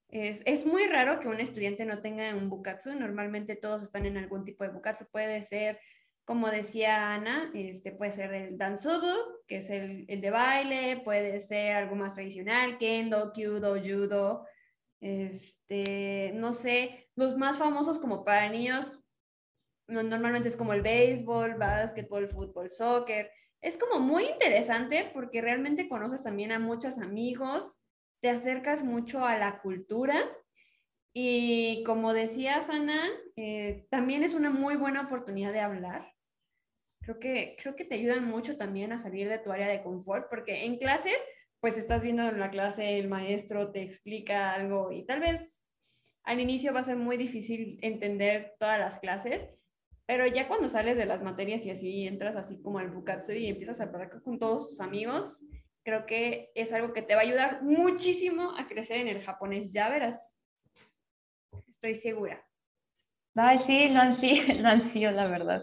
Es, 0.08 0.64
muy 0.64 0.86
raro 0.86 1.20
que 1.20 1.28
un 1.28 1.38
estudiante 1.38 1.84
no 1.84 2.00
tenga 2.00 2.34
un 2.34 2.48
bukatsu, 2.48 2.94
normalmente 2.94 3.56
todos 3.56 3.82
están 3.82 4.06
en 4.06 4.16
algún 4.16 4.42
tipo 4.42 4.64
de 4.64 4.70
bukatsu, 4.70 5.04
puede 5.10 5.42
ser, 5.42 5.78
como 6.24 6.50
decía 6.50 7.12
Ana, 7.12 7.50
este, 7.52 7.92
puede 7.92 8.12
ser 8.12 8.32
el 8.32 8.56
dansubu, 8.56 9.42
que 9.46 9.58
es 9.58 9.68
el, 9.68 10.06
el 10.08 10.22
de 10.22 10.30
baile, 10.30 11.02
puede 11.04 11.38
ser 11.40 11.74
algo 11.74 11.94
más 11.94 12.14
tradicional, 12.14 12.78
kendo, 12.78 13.34
kyudo, 13.34 13.78
judo, 13.82 14.46
este, 15.00 16.32
no 16.34 16.52
sé, 16.52 17.10
los 17.14 17.36
más 17.36 17.58
famosos 17.58 17.98
como 17.98 18.24
para 18.24 18.48
niños 18.48 19.04
normalmente 19.88 20.48
es 20.48 20.56
como 20.56 20.72
el 20.72 20.82
béisbol, 20.82 21.54
básquetbol, 21.54 22.28
fútbol, 22.28 22.70
soccer. 22.70 23.30
Es 23.60 23.78
como 23.78 24.00
muy 24.00 24.24
interesante 24.24 25.10
porque 25.12 25.40
realmente 25.40 25.88
conoces 25.88 26.22
también 26.22 26.52
a 26.52 26.58
muchos 26.58 26.98
amigos, 26.98 27.80
te 28.20 28.30
acercas 28.30 28.84
mucho 28.84 29.24
a 29.24 29.38
la 29.38 29.60
cultura 29.60 30.28
y 31.14 31.82
como 31.84 32.12
decía 32.12 32.60
Ana, 32.68 33.00
eh, 33.36 33.86
también 33.90 34.22
es 34.22 34.34
una 34.34 34.50
muy 34.50 34.76
buena 34.76 35.02
oportunidad 35.02 35.52
de 35.52 35.60
hablar. 35.60 36.14
creo 37.00 37.18
que, 37.18 37.56
creo 37.60 37.74
que 37.74 37.84
te 37.86 37.94
ayudan 37.94 38.24
mucho 38.24 38.56
también 38.56 38.92
a 38.92 38.98
salir 38.98 39.28
de 39.28 39.38
tu 39.38 39.50
área 39.50 39.68
de 39.68 39.82
confort, 39.82 40.28
porque 40.28 40.66
en 40.66 40.76
clases, 40.78 41.16
pues 41.60 41.76
estás 41.76 42.02
viendo 42.02 42.22
en 42.22 42.38
la 42.38 42.50
clase, 42.50 42.98
el 42.98 43.08
maestro 43.08 43.72
te 43.72 43.82
explica 43.82 44.52
algo 44.52 44.92
y 44.92 45.04
tal 45.04 45.20
vez 45.20 45.64
al 46.22 46.40
inicio 46.40 46.72
va 46.72 46.80
a 46.80 46.84
ser 46.84 46.96
muy 46.96 47.16
difícil 47.16 47.78
entender 47.82 48.54
todas 48.58 48.78
las 48.78 48.98
clases, 48.98 49.48
pero 50.06 50.26
ya 50.26 50.46
cuando 50.46 50.68
sales 50.68 50.96
de 50.96 51.06
las 51.06 51.22
materias 51.22 51.64
y 51.64 51.70
así 51.70 52.06
entras 52.06 52.36
así 52.36 52.60
como 52.62 52.78
al 52.78 52.90
Bukatsu 52.90 53.32
y 53.32 53.46
empiezas 53.46 53.80
a 53.80 53.84
hablar 53.84 54.22
con 54.22 54.38
todos 54.38 54.68
tus 54.68 54.80
amigos, 54.80 55.40
creo 55.84 56.06
que 56.06 56.50
es 56.54 56.72
algo 56.72 56.92
que 56.92 57.02
te 57.02 57.14
va 57.14 57.22
a 57.22 57.24
ayudar 57.24 57.62
muchísimo 57.62 58.56
a 58.56 58.66
crecer 58.66 58.98
en 59.00 59.08
el 59.08 59.20
japonés, 59.20 59.72
ya 59.72 59.88
verás. 59.88 60.38
Estoy 61.66 61.94
segura. 61.94 62.46
Ay, 63.34 63.58
sí, 63.60 63.84
han 63.84 64.14
sido 64.14 65.12
la 65.12 65.28
verdad. 65.28 65.62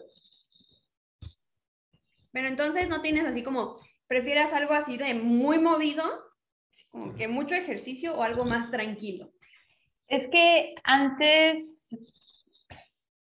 Pero 2.31 2.47
entonces 2.47 2.89
no 2.89 3.01
tienes 3.01 3.25
así 3.25 3.43
como, 3.43 3.77
prefieras 4.07 4.53
algo 4.53 4.73
así 4.73 4.97
de 4.97 5.13
muy 5.13 5.59
movido, 5.59 6.03
como 6.89 7.15
que 7.15 7.27
mucho 7.27 7.55
ejercicio 7.55 8.15
o 8.15 8.23
algo 8.23 8.45
más 8.45 8.71
tranquilo. 8.71 9.31
Es 10.07 10.27
que 10.29 10.75
antes, 10.83 11.89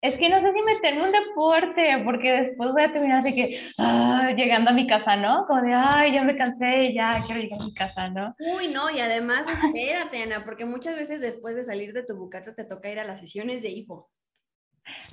es 0.00 0.18
que 0.18 0.28
no 0.28 0.40
sé 0.40 0.52
si 0.52 0.62
meterme 0.62 1.00
en 1.00 1.06
un 1.06 1.12
deporte, 1.12 2.02
porque 2.04 2.32
después 2.32 2.72
voy 2.72 2.82
a 2.82 2.92
terminar 2.92 3.20
así 3.20 3.34
que, 3.34 3.72
ah, 3.78 4.32
llegando 4.36 4.70
a 4.70 4.74
mi 4.74 4.86
casa, 4.86 5.16
¿no? 5.16 5.46
Como 5.46 5.62
de, 5.62 5.72
ay, 5.72 6.12
ya 6.12 6.22
me 6.22 6.36
cansé, 6.36 6.92
ya 6.92 7.22
quiero 7.24 7.40
llegar 7.40 7.60
a 7.60 7.64
mi 7.64 7.74
casa, 7.74 8.10
¿no? 8.10 8.34
Uy, 8.38 8.68
no, 8.68 8.90
y 8.90 9.00
además 9.00 9.46
espérate, 9.48 10.22
Ana, 10.22 10.44
porque 10.44 10.66
muchas 10.66 10.94
veces 10.96 11.20
después 11.22 11.56
de 11.56 11.64
salir 11.64 11.94
de 11.94 12.04
tu 12.04 12.16
bucato 12.16 12.54
te 12.54 12.64
toca 12.64 12.90
ir 12.90 13.00
a 13.00 13.04
las 13.04 13.20
sesiones 13.20 13.62
de 13.62 13.70
hipo. 13.70 14.10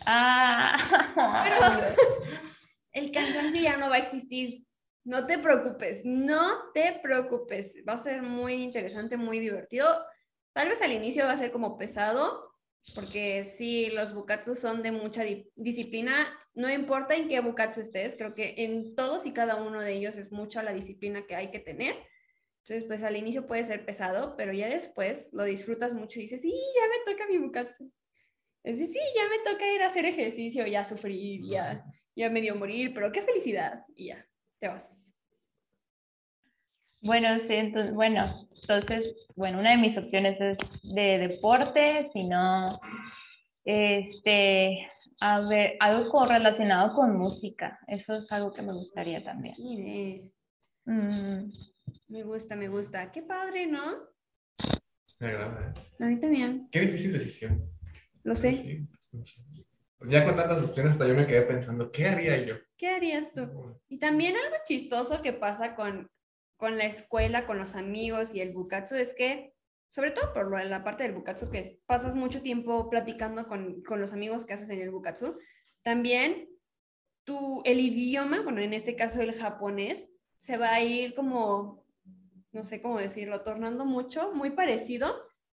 Ah. 0.06 0.78
Pero 1.44 1.58
el 2.92 3.12
cansancio 3.12 3.62
ya 3.62 3.78
no 3.78 3.90
va 3.90 3.96
a 3.96 4.00
existir. 4.00 4.66
No 5.04 5.26
te 5.26 5.40
preocupes, 5.40 6.06
no 6.06 6.72
te 6.74 7.00
preocupes. 7.02 7.76
Va 7.88 7.94
a 7.94 7.98
ser 7.98 8.22
muy 8.22 8.54
interesante, 8.54 9.18
muy 9.18 9.40
divertido. 9.40 9.88
Tal 10.54 10.70
vez 10.70 10.82
al 10.82 10.94
inicio 10.94 11.26
va 11.26 11.34
a 11.34 11.38
ser 11.38 11.52
como 11.52 11.78
pesado, 11.78 12.54
porque 12.94 13.46
si 13.46 13.88
los 13.88 14.14
bukatsu 14.14 14.56
son 14.56 14.84
de 14.84 14.92
mucha 14.92 15.24
disciplina. 15.56 16.14
No 16.54 16.70
importa 16.70 17.16
en 17.16 17.30
qué 17.30 17.40
bukatsu 17.40 17.82
estés, 17.82 18.16
creo 18.18 18.36
que 18.36 18.56
en 18.58 18.96
todos 18.96 19.26
y 19.26 19.34
cada 19.34 19.56
uno 19.56 19.82
de 19.82 19.94
ellos 19.94 20.18
es 20.18 20.32
mucha 20.32 20.62
la 20.64 20.74
disciplina 20.74 21.26
que 21.26 21.36
hay 21.36 21.50
que 21.50 21.60
tener. 21.60 21.96
Entonces, 22.64 22.84
pues 22.88 23.02
al 23.04 23.16
inicio 23.16 23.48
puede 23.48 23.64
ser 23.64 23.86
pesado, 23.86 24.36
pero 24.38 24.54
ya 24.54 24.70
después 24.70 25.32
lo 25.34 25.46
disfrutas 25.46 25.94
mucho 25.94 26.20
y 26.20 26.24
dices, 26.24 26.42
sí, 26.42 26.52
ya 26.52 26.88
me 26.90 27.12
toca 27.12 27.28
mi 27.28 27.38
bukatsu. 27.38 27.92
Es 28.64 28.78
decir, 28.78 28.94
sí, 28.94 29.00
ya 29.16 29.28
me 29.30 29.40
toca 29.52 29.74
ir 29.74 29.82
a 29.82 29.88
hacer 29.88 30.06
ejercicio, 30.06 30.68
ya 30.68 30.86
sufrir, 30.86 31.42
ya, 31.50 31.84
ya 32.16 32.30
medio 32.30 32.56
morir, 32.56 32.94
pero 32.94 33.12
qué 33.12 33.22
felicidad. 33.24 33.84
Y 33.96 34.08
ya, 34.08 34.28
te 34.62 34.68
vas. 34.68 35.14
Bueno, 37.02 37.40
sí, 37.48 37.54
entonces, 37.54 37.94
bueno, 37.96 38.32
entonces, 38.62 39.28
bueno, 39.36 39.60
una 39.60 39.72
de 39.72 39.78
mis 39.78 39.98
opciones 39.98 40.40
es 40.40 40.58
de 40.84 41.18
deporte, 41.18 42.12
sino, 42.14 42.80
este, 43.66 44.88
a 45.20 45.42
ver, 45.42 45.78
algo 45.80 46.28
relacionado 46.28 46.94
con 46.94 47.18
música. 47.18 47.80
Eso 47.88 48.14
es 48.14 48.32
algo 48.32 48.54
que 48.54 48.62
me 48.62 48.74
gustaría 48.74 49.24
también. 49.24 49.56
Mire. 49.58 50.32
Mm. 50.86 51.52
Me 52.10 52.24
gusta, 52.24 52.56
me 52.56 52.68
gusta. 52.68 53.12
Qué 53.12 53.24
padre, 53.24 53.66
¿no? 53.66 53.98
Me 55.20 55.28
agrada. 55.28 55.74
A 56.00 56.06
mí 56.06 56.20
también. 56.20 56.70
Qué 56.72 56.82
difícil 56.82 57.14
decisión. 57.14 57.68
Lo 58.24 58.36
sé. 58.36 58.86
Ya 60.04 60.26
con 60.26 60.36
tantas 60.36 60.64
opciones, 60.64 60.94
hasta 60.94 61.08
yo 61.08 61.14
me 61.14 61.28
quedé 61.28 61.44
pensando, 61.44 61.92
¿qué 61.92 62.08
haría 62.08 62.44
yo? 62.44 62.56
¿Qué 62.78 62.90
harías 62.90 63.34
tú? 63.34 63.78
Y 63.88 64.00
también 64.00 64.36
algo 64.36 64.56
chistoso 64.66 65.22
que 65.22 65.34
pasa 65.34 65.76
con, 65.76 66.10
con 66.58 66.78
la 66.78 66.86
escuela, 66.86 67.46
con 67.46 67.58
los 67.58 67.76
amigos 67.76 68.34
y 68.34 68.42
el 68.42 68.52
bukatsu 68.52 68.96
es 68.96 69.14
que, 69.14 69.54
sobre 69.90 70.12
todo 70.12 70.34
por 70.34 70.66
la 70.66 70.84
parte 70.84 71.04
del 71.04 71.14
bukatsu, 71.14 71.52
que 71.52 71.80
pasas 71.86 72.16
mucho 72.16 72.42
tiempo 72.42 72.90
platicando 72.90 73.48
con, 73.48 73.84
con 73.84 74.02
los 74.02 74.14
amigos 74.14 74.46
que 74.46 74.54
haces 74.54 74.70
en 74.70 74.82
el 74.82 74.90
bukatsu, 74.90 75.38
también 75.84 76.50
tu, 77.24 77.62
el 77.66 77.80
idioma, 77.80 78.42
bueno, 78.42 78.62
en 78.62 78.74
este 78.74 78.96
caso 78.96 79.22
el 79.22 79.34
japonés, 79.34 80.12
se 80.38 80.58
va 80.58 80.72
a 80.72 80.82
ir 80.82 81.14
como, 81.14 81.86
no 82.52 82.64
sé 82.64 82.82
cómo 82.82 82.98
decirlo, 82.98 83.44
tornando 83.44 83.86
mucho, 83.86 84.34
muy 84.34 84.52
parecido 84.52 85.16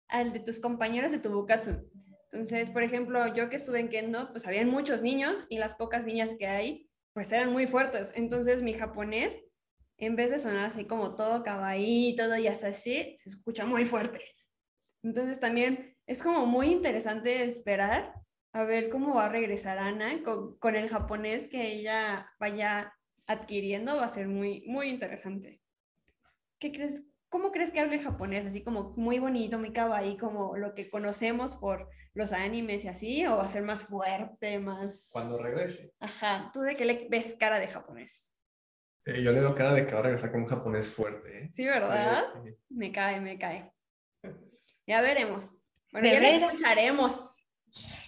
al 0.10 0.34
de 0.34 0.41
tus 0.41 0.60
compañeros 0.60 1.12
de 1.12 1.19
tu 1.19 1.29
bukatsu. 1.29 1.89
Entonces, 2.34 2.72
por 2.72 2.82
ejemplo, 2.82 3.28
yo 3.36 3.48
que 3.48 3.56
estuve 3.56 3.80
en 3.80 3.89
Kendo, 3.89 4.32
pues 4.32 4.48
habían 4.48 4.67
muchos 4.67 5.04
niños 5.04 5.46
y 5.50 5.60
las 5.60 5.76
pocas 5.76 6.04
niñas 6.04 6.32
que 6.39 6.48
hay, 6.48 6.89
pues 7.13 7.32
eran 7.32 7.52
muy 7.52 7.67
fuertes. 7.67 8.12
Entonces, 8.15 8.63
mi 8.63 8.74
japonés, 8.74 9.46
en 10.00 10.15
vez 10.15 10.32
de 10.32 10.39
sonar 10.39 10.65
así 10.65 10.86
como 10.86 11.15
todo 11.15 11.43
kawaii, 11.43 12.15
todo 12.15 12.36
yasashi, 12.36 13.15
se 13.17 13.30
escucha 13.30 13.65
muy 13.67 13.86
fuerte. 13.86 14.19
Entonces, 15.04 15.39
también 15.39 15.96
es 16.08 16.24
como 16.24 16.48
muy 16.48 16.72
interesante 16.72 17.43
esperar 17.43 18.15
a 18.52 18.63
ver 18.63 18.89
cómo 18.89 19.13
va 19.13 19.26
a 19.26 19.30
regresar 19.30 19.78
Ana 19.78 20.24
con, 20.24 20.58
con 20.58 20.76
el 20.76 20.89
japonés 20.89 21.48
que 21.48 21.72
ella 21.72 22.32
vaya 22.39 22.96
adquiriendo. 23.28 23.98
Va 23.98 24.06
a 24.06 24.10
ser 24.10 24.28
muy, 24.28 24.63
muy 24.65 24.89
interesante. 24.89 25.62
¿Qué 26.58 26.72
crees? 26.72 27.04
¿Cómo 27.34 27.52
crees 27.52 27.72
que 27.72 27.80
hable 27.80 27.98
japonés? 27.98 28.46
Así 28.46 28.62
como 28.62 28.93
muy 28.96 29.17
bonito, 29.17 29.58
muy 29.58 29.74
kawaii, 29.74 30.17
como 30.17 30.56
lo 30.56 30.76
que 30.76 30.91
conocemos 30.91 31.56
por 31.56 31.89
los 32.13 32.32
animes 32.32 32.86
y 32.86 32.89
así, 32.89 33.26
o 33.26 33.38
va 33.38 33.46
a 33.46 33.48
ser 33.48 33.63
más 33.63 33.88
fuerte, 33.88 34.60
más... 34.60 35.10
Cuando 35.12 35.41
regrese. 35.41 35.96
Ajá, 36.00 36.52
¿tú 36.54 36.62
de 36.62 36.76
qué 36.76 36.86
le 36.86 37.08
ves 37.10 37.36
cara 37.39 37.58
de 37.58 37.67
japonés? 37.67 38.32
yo 39.08 39.32
le 39.32 39.39
veo 39.39 39.56
cara 39.56 39.74
de 39.74 39.88
que 39.88 39.93
va 39.93 40.02
a 40.02 40.04
regresar 40.04 40.32
con 40.32 40.41
un 40.41 40.48
japonés 40.48 40.93
fuerte. 40.93 41.46
¿eh? 41.46 41.50
Sí, 41.52 41.65
¿verdad? 41.65 42.26
Me 42.69 42.91
cae, 42.91 43.19
me 43.19 43.39
cae. 43.39 43.74
Ya 44.86 45.02
veremos. 45.02 45.60
Bueno, 45.91 46.10
ya 46.10 46.19
lo 46.19 46.28
escucharemos. 46.28 47.48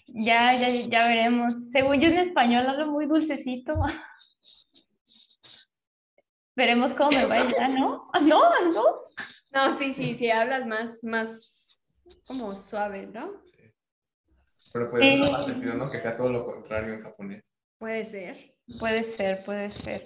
Ya, 0.05 0.53
ya, 0.53 0.69
ya 0.69 1.07
veremos. 1.07 1.71
Según 1.71 1.99
yo 1.99 2.09
en 2.09 2.19
español 2.19 2.69
hablo 2.69 2.91
muy 2.91 3.07
dulcecito. 3.07 3.73
Veremos 6.55 6.93
cómo 6.93 7.09
me 7.09 7.25
va 7.25 7.47
ya, 7.49 7.67
¿no? 7.67 8.07
¿No? 8.21 8.71
¿No? 8.71 9.04
No, 9.55 9.71
sí, 9.71 9.93
sí, 9.93 10.13
sí, 10.15 10.29
hablas 10.29 10.67
más, 10.67 11.01
más 11.01 11.81
como 12.27 12.53
suave, 12.57 13.07
¿no? 13.07 13.41
Pero 14.73 14.91
puede 14.91 15.11
ser 15.11 15.31
más 15.31 15.45
sentido, 15.45 15.75
¿no? 15.75 15.89
Que 15.89 16.01
sea 16.01 16.17
todo 16.17 16.29
lo 16.29 16.45
contrario 16.45 16.93
en 16.93 17.01
japonés. 17.01 17.57
Puede 17.77 18.03
ser. 18.03 18.53
Puede 18.77 19.15
ser, 19.15 19.45
puede 19.45 19.71
ser. 19.71 20.05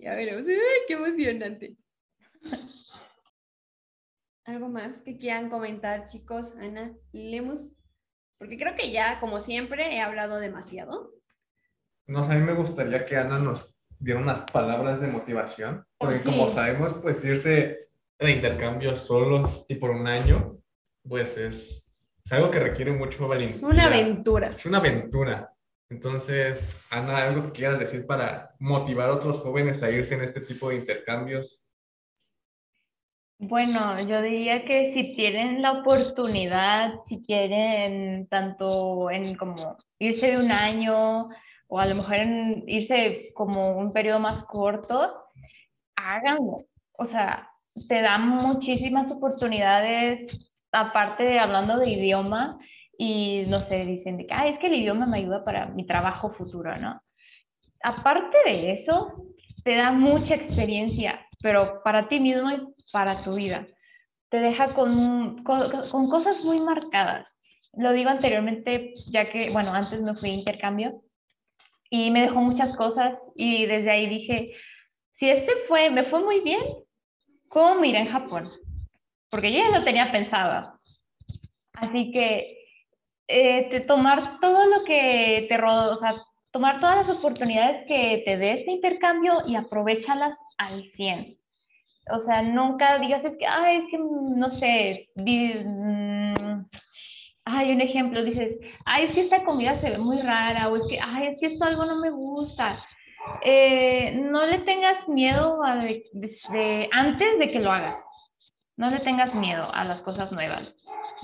Ya 0.00 0.16
veremos. 0.16 0.44
¡Qué 0.88 0.92
emocionante! 0.92 1.76
¿Algo 4.44 4.68
más 4.68 5.02
que 5.02 5.18
quieran 5.18 5.50
comentar, 5.50 6.06
chicos? 6.06 6.56
Ana, 6.56 6.96
Lemus. 7.12 7.70
Porque 8.38 8.58
creo 8.58 8.74
que 8.74 8.90
ya, 8.90 9.20
como 9.20 9.38
siempre, 9.38 9.94
he 9.94 10.00
hablado 10.00 10.40
demasiado. 10.40 11.12
No, 12.08 12.24
a 12.24 12.28
mí 12.28 12.42
me 12.42 12.54
gustaría 12.54 13.06
que 13.06 13.16
Ana 13.16 13.38
nos 13.38 13.76
diera 14.00 14.18
unas 14.18 14.42
palabras 14.50 15.00
de 15.00 15.06
motivación. 15.06 15.86
Porque 15.96 16.18
como 16.24 16.48
sabemos, 16.48 16.94
pues 16.94 17.24
irse 17.24 17.84
de 18.26 18.32
intercambio 18.32 18.96
solos 18.96 19.66
y 19.68 19.76
por 19.76 19.90
un 19.90 20.06
año, 20.06 20.58
pues 21.02 21.36
es 21.36 21.84
es 22.24 22.32
algo 22.32 22.50
que 22.50 22.58
requiere 22.58 22.90
mucho 22.90 23.28
valentía. 23.28 23.56
Es 23.56 23.62
una 23.62 23.84
aventura. 23.84 24.46
Es 24.48 24.64
una 24.64 24.78
aventura. 24.78 25.52
Entonces, 25.90 26.74
Ana, 26.90 27.18
¿algo 27.18 27.42
que 27.44 27.52
quieras 27.52 27.78
decir 27.78 28.06
para 28.06 28.54
motivar 28.58 29.10
a 29.10 29.14
otros 29.14 29.40
jóvenes 29.40 29.82
a 29.82 29.90
irse 29.90 30.14
en 30.14 30.22
este 30.22 30.40
tipo 30.40 30.70
de 30.70 30.76
intercambios? 30.76 31.68
Bueno, 33.38 34.00
yo 34.00 34.22
diría 34.22 34.64
que 34.64 34.90
si 34.94 35.14
tienen 35.14 35.60
la 35.60 35.72
oportunidad, 35.72 36.94
si 37.06 37.22
quieren 37.22 38.26
tanto 38.28 39.10
en 39.10 39.34
como 39.36 39.76
irse 39.98 40.30
de 40.30 40.38
un 40.38 40.50
año 40.50 41.28
o 41.68 41.78
a 41.78 41.84
lo 41.84 41.96
mejor 41.96 42.14
en 42.14 42.64
irse 42.66 43.32
como 43.34 43.76
un 43.76 43.92
periodo 43.92 44.18
más 44.18 44.44
corto, 44.44 45.26
háganlo. 45.96 46.64
O 46.92 47.04
sea, 47.04 47.50
te 47.88 48.02
dan 48.02 48.28
muchísimas 48.28 49.10
oportunidades 49.10 50.52
aparte 50.72 51.22
de 51.22 51.38
hablando 51.38 51.78
de 51.78 51.90
idioma 51.90 52.58
y 52.98 53.44
no 53.48 53.60
sé, 53.60 53.84
dicen 53.84 54.16
de 54.16 54.26
que, 54.26 54.34
es 54.48 54.58
que 54.58 54.66
el 54.66 54.74
idioma 54.74 55.06
me 55.06 55.18
ayuda 55.18 55.44
para 55.44 55.66
mi 55.66 55.86
trabajo 55.86 56.30
futuro, 56.30 56.76
¿no? 56.76 57.00
Aparte 57.82 58.36
de 58.46 58.72
eso, 58.72 59.12
te 59.64 59.76
da 59.76 59.92
mucha 59.92 60.34
experiencia, 60.34 61.26
pero 61.42 61.82
para 61.82 62.08
ti 62.08 62.20
mismo 62.20 62.50
y 62.50 62.74
para 62.92 63.22
tu 63.22 63.34
vida. 63.34 63.66
Te 64.30 64.38
deja 64.38 64.74
con, 64.74 65.42
con, 65.44 65.70
con 65.90 66.08
cosas 66.08 66.42
muy 66.44 66.60
marcadas. 66.60 67.36
Lo 67.72 67.92
digo 67.92 68.10
anteriormente, 68.10 68.94
ya 69.08 69.30
que, 69.30 69.50
bueno, 69.50 69.72
antes 69.72 70.00
me 70.02 70.14
fui 70.14 70.30
a 70.30 70.34
intercambio 70.34 71.02
y 71.90 72.10
me 72.10 72.22
dejó 72.22 72.40
muchas 72.40 72.76
cosas 72.76 73.18
y 73.36 73.66
desde 73.66 73.90
ahí 73.90 74.08
dije, 74.08 74.52
si 75.12 75.28
este 75.28 75.52
fue, 75.68 75.90
me 75.90 76.04
fue 76.04 76.22
muy 76.22 76.40
bien, 76.40 76.62
¿cómo 77.54 77.84
iré 77.84 78.00
en 78.00 78.08
Japón? 78.08 78.50
porque 79.34 79.50
yo 79.50 79.58
ya 79.58 79.76
lo 79.76 79.82
tenía 79.82 80.12
pensado. 80.12 80.78
Así 81.72 82.12
que 82.12 82.56
eh, 83.26 83.80
tomar 83.80 84.38
todo 84.38 84.64
lo 84.66 84.84
que 84.84 85.46
te 85.48 85.56
rodea, 85.56 85.88
o 85.88 85.96
sea, 85.96 86.14
tomar 86.52 86.78
todas 86.78 87.08
las 87.08 87.16
oportunidades 87.16 87.82
que 87.88 88.22
te 88.24 88.36
dé 88.36 88.52
este 88.52 88.70
intercambio 88.70 89.42
y 89.44 89.56
aprovechalas 89.56 90.38
al 90.56 90.84
100. 90.84 91.36
O 92.12 92.20
sea, 92.20 92.42
nunca 92.42 93.00
digas, 93.00 93.24
es 93.24 93.36
que, 93.36 93.44
ay, 93.44 93.78
es 93.78 93.86
que, 93.90 93.98
no 93.98 94.52
sé, 94.52 95.08
mm, 95.16 96.62
hay 97.44 97.72
un 97.72 97.80
ejemplo, 97.80 98.22
dices, 98.22 98.56
ay, 98.84 99.06
es 99.06 99.12
que 99.14 99.22
esta 99.22 99.42
comida 99.42 99.74
se 99.74 99.90
ve 99.90 99.98
muy 99.98 100.20
rara, 100.20 100.68
o 100.68 100.76
es 100.76 100.86
que, 100.88 101.00
ay, 101.02 101.26
es 101.26 101.40
que 101.40 101.46
esto 101.46 101.64
algo 101.64 101.84
no 101.86 101.98
me 101.98 102.10
gusta. 102.10 102.78
Eh, 103.42 104.12
no 104.30 104.46
le 104.46 104.58
tengas 104.60 105.08
miedo 105.08 105.62
a 105.62 105.72
antes 106.92 107.38
de 107.38 107.50
que 107.50 107.60
lo 107.60 107.72
hagas. 107.72 107.96
No 108.76 108.90
le 108.90 108.98
tengas 108.98 109.34
miedo 109.34 109.72
a 109.72 109.84
las 109.84 110.00
cosas 110.00 110.32
nuevas, 110.32 110.74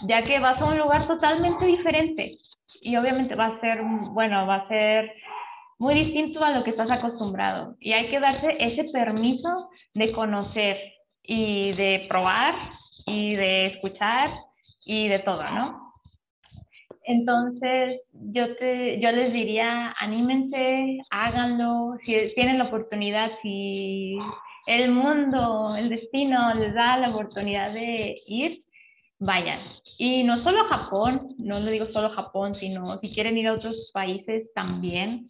ya 0.06 0.22
que 0.22 0.38
vas 0.38 0.60
a 0.62 0.66
un 0.66 0.78
lugar 0.78 1.06
totalmente 1.06 1.66
diferente 1.66 2.38
y 2.80 2.96
obviamente 2.96 3.34
va 3.34 3.46
a 3.46 3.58
ser, 3.58 3.82
bueno, 3.82 4.46
va 4.46 4.56
a 4.56 4.68
ser 4.68 5.12
muy 5.78 5.94
distinto 5.94 6.44
a 6.44 6.50
lo 6.50 6.62
que 6.62 6.70
estás 6.70 6.90
acostumbrado. 6.90 7.76
Y 7.80 7.92
hay 7.92 8.06
que 8.06 8.20
darse 8.20 8.56
ese 8.60 8.84
permiso 8.84 9.70
de 9.94 10.12
conocer 10.12 10.78
y 11.22 11.72
de 11.72 12.06
probar 12.08 12.54
y 13.06 13.34
de 13.34 13.66
escuchar 13.66 14.28
y 14.84 15.08
de 15.08 15.18
todo, 15.18 15.42
¿no? 15.50 15.79
Entonces, 17.04 18.10
yo, 18.12 18.56
te, 18.56 19.00
yo 19.00 19.10
les 19.10 19.32
diría, 19.32 19.94
anímense, 19.98 20.98
háganlo, 21.10 21.96
si 22.02 22.32
tienen 22.34 22.58
la 22.58 22.64
oportunidad, 22.64 23.30
si 23.40 24.18
el 24.66 24.90
mundo, 24.90 25.74
el 25.76 25.88
destino 25.88 26.54
les 26.54 26.74
da 26.74 26.98
la 26.98 27.10
oportunidad 27.10 27.72
de 27.72 28.20
ir, 28.26 28.64
vayan. 29.18 29.58
Y 29.98 30.22
no 30.24 30.38
solo 30.38 30.62
a 30.62 30.68
Japón, 30.68 31.34
no 31.38 31.58
lo 31.60 31.70
digo 31.70 31.86
solo 31.86 32.10
Japón, 32.10 32.54
sino 32.54 32.98
si 32.98 33.12
quieren 33.12 33.38
ir 33.38 33.48
a 33.48 33.54
otros 33.54 33.90
países 33.92 34.52
también, 34.54 35.28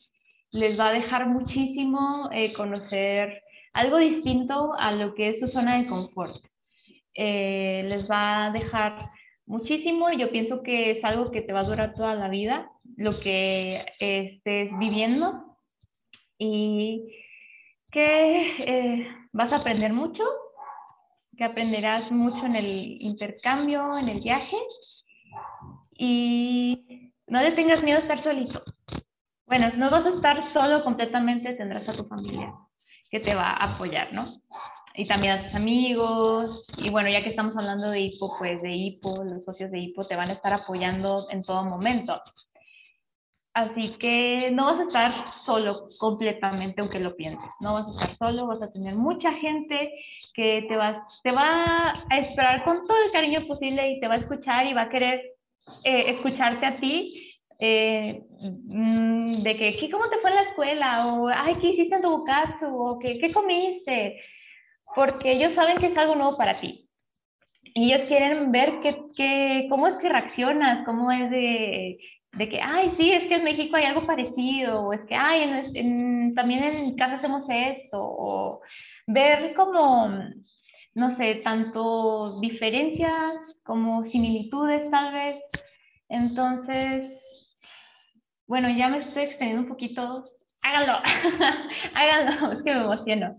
les 0.53 0.79
va 0.79 0.89
a 0.89 0.93
dejar 0.93 1.29
muchísimo 1.29 2.29
eh, 2.33 2.53
conocer 2.53 3.43
algo 3.73 3.99
distinto 3.99 4.75
a 4.79 4.93
lo 4.93 5.15
que 5.15 5.29
es 5.29 5.41
su 5.41 5.49
zona 5.49 5.79
de 5.79 5.87
confort. 5.87 6.45
Eh, 7.15 7.85
les 7.89 8.11
va 8.11 8.47
a 8.47 8.51
dejar 8.51 9.11
muchísimo. 9.51 10.11
Yo 10.13 10.31
pienso 10.31 10.63
que 10.63 10.93
es 10.93 11.05
algo 11.05 11.31
que 11.33 11.43
te 11.43 11.53
va 11.53 11.61
a 11.61 11.65
durar 11.65 11.95
toda 11.95 12.15
la 12.15 12.29
vida, 12.29 12.71
lo 12.97 13.19
que 13.19 13.85
estés 13.99 14.71
viviendo 14.79 15.59
y 16.39 17.13
que 17.91 18.55
eh, 18.59 19.09
vas 19.33 19.53
a 19.53 19.57
aprender 19.57 19.93
mucho, 19.93 20.23
que 21.37 21.45
aprenderás 21.45 22.13
mucho 22.13 22.47
en 22.47 22.55
el 22.55 23.03
intercambio, 23.03 23.99
en 23.99 24.09
el 24.09 24.21
viaje 24.21 24.57
y 25.99 27.13
no 27.27 27.43
le 27.43 27.51
tengas 27.51 27.83
miedo 27.83 27.99
a 27.99 28.03
estar 28.03 28.21
solito. 28.21 28.63
Bueno, 29.47 29.67
no 29.77 29.91
vas 29.91 30.07
a 30.07 30.11
estar 30.11 30.43
solo 30.43 30.85
completamente, 30.85 31.55
tendrás 31.55 31.89
a 31.89 31.93
tu 31.93 32.05
familia 32.05 32.55
que 33.11 33.19
te 33.19 33.35
va 33.35 33.51
a 33.51 33.75
apoyar, 33.75 34.13
¿no? 34.13 34.25
Y 35.01 35.07
también 35.07 35.33
a 35.33 35.41
tus 35.41 35.55
amigos. 35.55 36.67
Y 36.77 36.91
bueno, 36.91 37.09
ya 37.09 37.23
que 37.23 37.31
estamos 37.31 37.57
hablando 37.57 37.91
de 37.91 38.01
hipo, 38.01 38.37
pues 38.39 38.61
de 38.61 38.73
hipo, 38.73 39.25
los 39.25 39.45
socios 39.45 39.71
de 39.71 39.79
hipo 39.79 40.07
te 40.07 40.15
van 40.15 40.29
a 40.29 40.35
estar 40.35 40.53
apoyando 40.53 41.27
en 41.31 41.43
todo 41.43 41.65
momento. 41.65 42.23
Así 43.55 43.89
que 43.99 44.51
no 44.53 44.67
vas 44.67 44.79
a 44.79 44.83
estar 44.83 45.13
solo 45.47 45.89
completamente, 45.99 46.83
aunque 46.83 47.01
lo 47.01 47.17
pienses. 47.17 47.51
No 47.61 47.73
vas 47.73 47.87
a 47.87 47.91
estar 47.91 48.15
solo, 48.15 48.47
vas 48.47 48.63
a 48.63 48.71
tener 48.71 48.95
mucha 48.95 49.33
gente 49.33 49.91
que 50.35 50.67
te 50.69 50.77
va, 50.77 51.07
te 51.23 51.33
va 51.33 51.95
a 52.11 52.19
esperar 52.19 52.63
con 52.63 52.87
todo 52.87 52.99
el 53.03 53.11
cariño 53.11 53.41
posible 53.49 53.89
y 53.89 54.01
te 54.01 54.07
va 54.07 54.15
a 54.15 54.19
escuchar 54.19 54.67
y 54.67 54.75
va 54.75 54.83
a 54.83 54.89
querer 54.91 55.21
eh, 55.85 56.05
escucharte 56.09 56.67
a 56.67 56.77
ti. 56.77 57.39
Eh, 57.59 58.23
mm, 58.67 59.43
de 59.43 59.57
que, 59.57 59.91
¿cómo 59.91 60.09
te 60.11 60.19
fue 60.19 60.31
en 60.31 60.37
la 60.37 60.43
escuela? 60.43 61.07
O, 61.07 61.29
ay, 61.29 61.55
¿qué 61.55 61.69
hiciste 61.69 61.97
en 61.97 62.03
tu 62.03 62.23
caso? 62.25 62.73
O, 62.75 62.99
¿qué, 62.99 63.19
qué 63.19 63.33
comiste? 63.33 64.21
Porque 64.95 65.33
ellos 65.33 65.53
saben 65.55 65.79
que 65.79 65.87
es 65.87 65.97
algo 65.97 66.15
nuevo 66.15 66.37
para 66.37 66.55
ti. 66.55 66.89
Y 67.75 67.93
ellos 67.93 68.07
quieren 68.07 68.51
ver 68.51 68.81
que, 68.81 69.67
cómo 69.69 69.87
es 69.87 69.97
que 69.97 70.09
reaccionas, 70.09 70.85
cómo 70.85 71.11
es 71.13 71.31
de, 71.31 71.99
de, 72.33 72.49
que, 72.49 72.61
ay, 72.61 72.91
sí, 72.97 73.13
es 73.13 73.27
que 73.27 73.37
en 73.37 73.45
México 73.45 73.77
hay 73.77 73.85
algo 73.85 74.07
parecido, 74.07 74.87
o 74.87 74.93
es 74.93 75.03
que, 75.03 75.15
ay, 75.15 75.63
también 76.35 76.65
en 76.65 76.97
casa 76.97 77.15
hacemos 77.15 77.47
esto, 77.49 77.99
o 78.01 78.61
ver 79.07 79.55
como, 79.55 80.11
no 80.95 81.11
sé, 81.11 81.37
tanto 81.37 82.41
diferencias 82.41 83.61
como 83.63 84.05
similitudes 84.05 84.91
tal 84.91 85.13
vez. 85.13 85.37
Entonces, 86.09 87.07
bueno, 88.47 88.69
ya 88.69 88.89
me 88.89 88.99
estoy 88.99 89.23
extendiendo 89.25 89.63
un 89.63 89.69
poquito. 89.69 90.25
Háganlo, 90.63 90.99
háganlo, 91.95 92.53
es 92.53 92.63
que 92.63 92.75
me 92.75 92.81
emociono. 92.81 93.37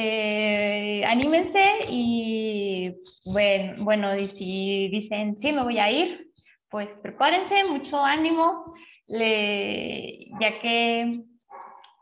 Eh, 0.00 1.02
anímense 1.04 1.60
y 1.88 2.94
bueno, 3.24 3.82
bueno, 3.82 4.16
si 4.32 4.88
dicen, 4.90 5.36
sí, 5.36 5.50
me 5.50 5.64
voy 5.64 5.80
a 5.80 5.90
ir, 5.90 6.30
pues 6.70 6.94
prepárense, 7.02 7.64
mucho 7.64 8.00
ánimo, 8.04 8.72
ya 9.08 10.60
que 10.60 11.24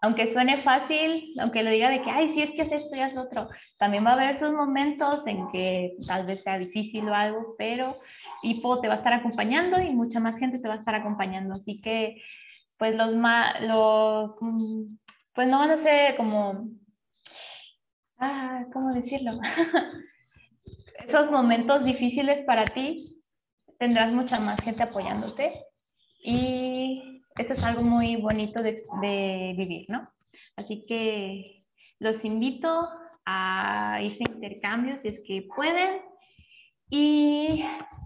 aunque 0.02 0.26
suene 0.26 0.58
fácil, 0.58 1.32
aunque 1.40 1.62
lo 1.62 1.70
diga 1.70 1.88
de 1.88 2.02
que, 2.02 2.10
ay, 2.10 2.34
sí, 2.34 2.42
es 2.42 2.50
que 2.50 2.62
es 2.62 2.72
esto 2.72 2.96
y 2.96 3.00
es 3.00 3.16
otro, 3.16 3.48
también 3.78 4.04
va 4.04 4.10
a 4.10 4.12
haber 4.12 4.38
sus 4.38 4.52
momentos 4.52 5.26
en 5.26 5.48
que 5.48 5.96
tal 6.06 6.26
vez 6.26 6.42
sea 6.42 6.58
difícil 6.58 7.08
o 7.08 7.14
algo, 7.14 7.54
pero 7.56 7.96
Hipo 8.42 8.78
te 8.78 8.88
va 8.88 8.94
a 8.94 8.98
estar 8.98 9.14
acompañando 9.14 9.80
y 9.80 9.94
mucha 9.94 10.20
más 10.20 10.38
gente 10.38 10.58
te 10.58 10.68
va 10.68 10.74
a 10.74 10.78
estar 10.80 10.94
acompañando. 10.94 11.54
Así 11.54 11.80
que, 11.80 12.20
pues 12.76 12.94
los 12.94 13.14
más, 13.16 13.58
lo, 13.62 14.36
mm, 14.38 14.98
pues 15.32 15.48
no 15.48 15.60
van 15.60 15.70
a 15.70 15.78
ser 15.78 16.14
como 16.16 16.68
ah, 18.18 18.64
¿cómo 18.72 18.92
decirlo? 18.92 19.32
Esos 21.06 21.30
momentos 21.30 21.84
difíciles 21.84 22.42
para 22.42 22.64
ti, 22.64 23.22
tendrás 23.78 24.12
mucha 24.12 24.40
más 24.40 24.60
gente 24.60 24.82
apoyándote 24.82 25.52
y 26.22 27.22
eso 27.38 27.52
es 27.52 27.62
algo 27.64 27.82
muy 27.82 28.16
bonito 28.16 28.62
de, 28.62 28.82
vivir, 29.56 29.86
¿no? 29.88 30.10
Así 30.56 30.84
que 30.86 31.64
los 31.98 32.24
invito 32.24 32.88
a 33.24 34.00
irse 34.02 34.24
a 34.24 34.32
intercambios 34.32 35.00
si 35.00 35.08
es 35.08 35.20
que 35.26 35.46
pueden 35.54 36.00
y 36.88 37.64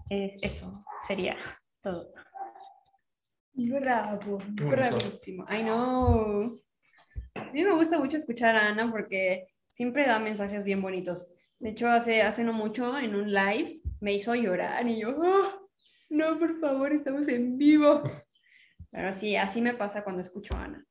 eso 0.09 0.83
sería 1.07 1.37
todo. 1.81 2.13
Bravo, 3.53 4.39
bravísimo. 4.53 5.45
I 5.49 5.61
know. 5.61 6.59
A 7.35 7.43
mí 7.51 7.63
me 7.63 7.75
gusta 7.75 7.99
mucho 7.99 8.17
escuchar 8.17 8.55
a 8.55 8.69
Ana 8.69 8.89
porque 8.89 9.47
siempre 9.81 10.05
da 10.05 10.19
mensajes 10.19 10.63
bien 10.63 10.79
bonitos. 10.79 11.33
De 11.57 11.69
hecho, 11.69 11.87
hace, 11.87 12.21
hace 12.21 12.43
no 12.43 12.53
mucho, 12.53 12.99
en 12.99 13.15
un 13.15 13.33
live, 13.33 13.81
me 13.99 14.13
hizo 14.13 14.35
llorar 14.35 14.87
y 14.87 15.01
yo, 15.01 15.09
oh, 15.09 15.69
no, 16.11 16.37
por 16.37 16.59
favor, 16.59 16.93
estamos 16.93 17.27
en 17.27 17.57
vivo. 17.57 18.03
Pero 18.91 19.11
sí, 19.11 19.35
así 19.35 19.59
me 19.59 19.73
pasa 19.73 20.03
cuando 20.03 20.21
escucho 20.21 20.53
a 20.53 20.65
Ana. 20.65 20.85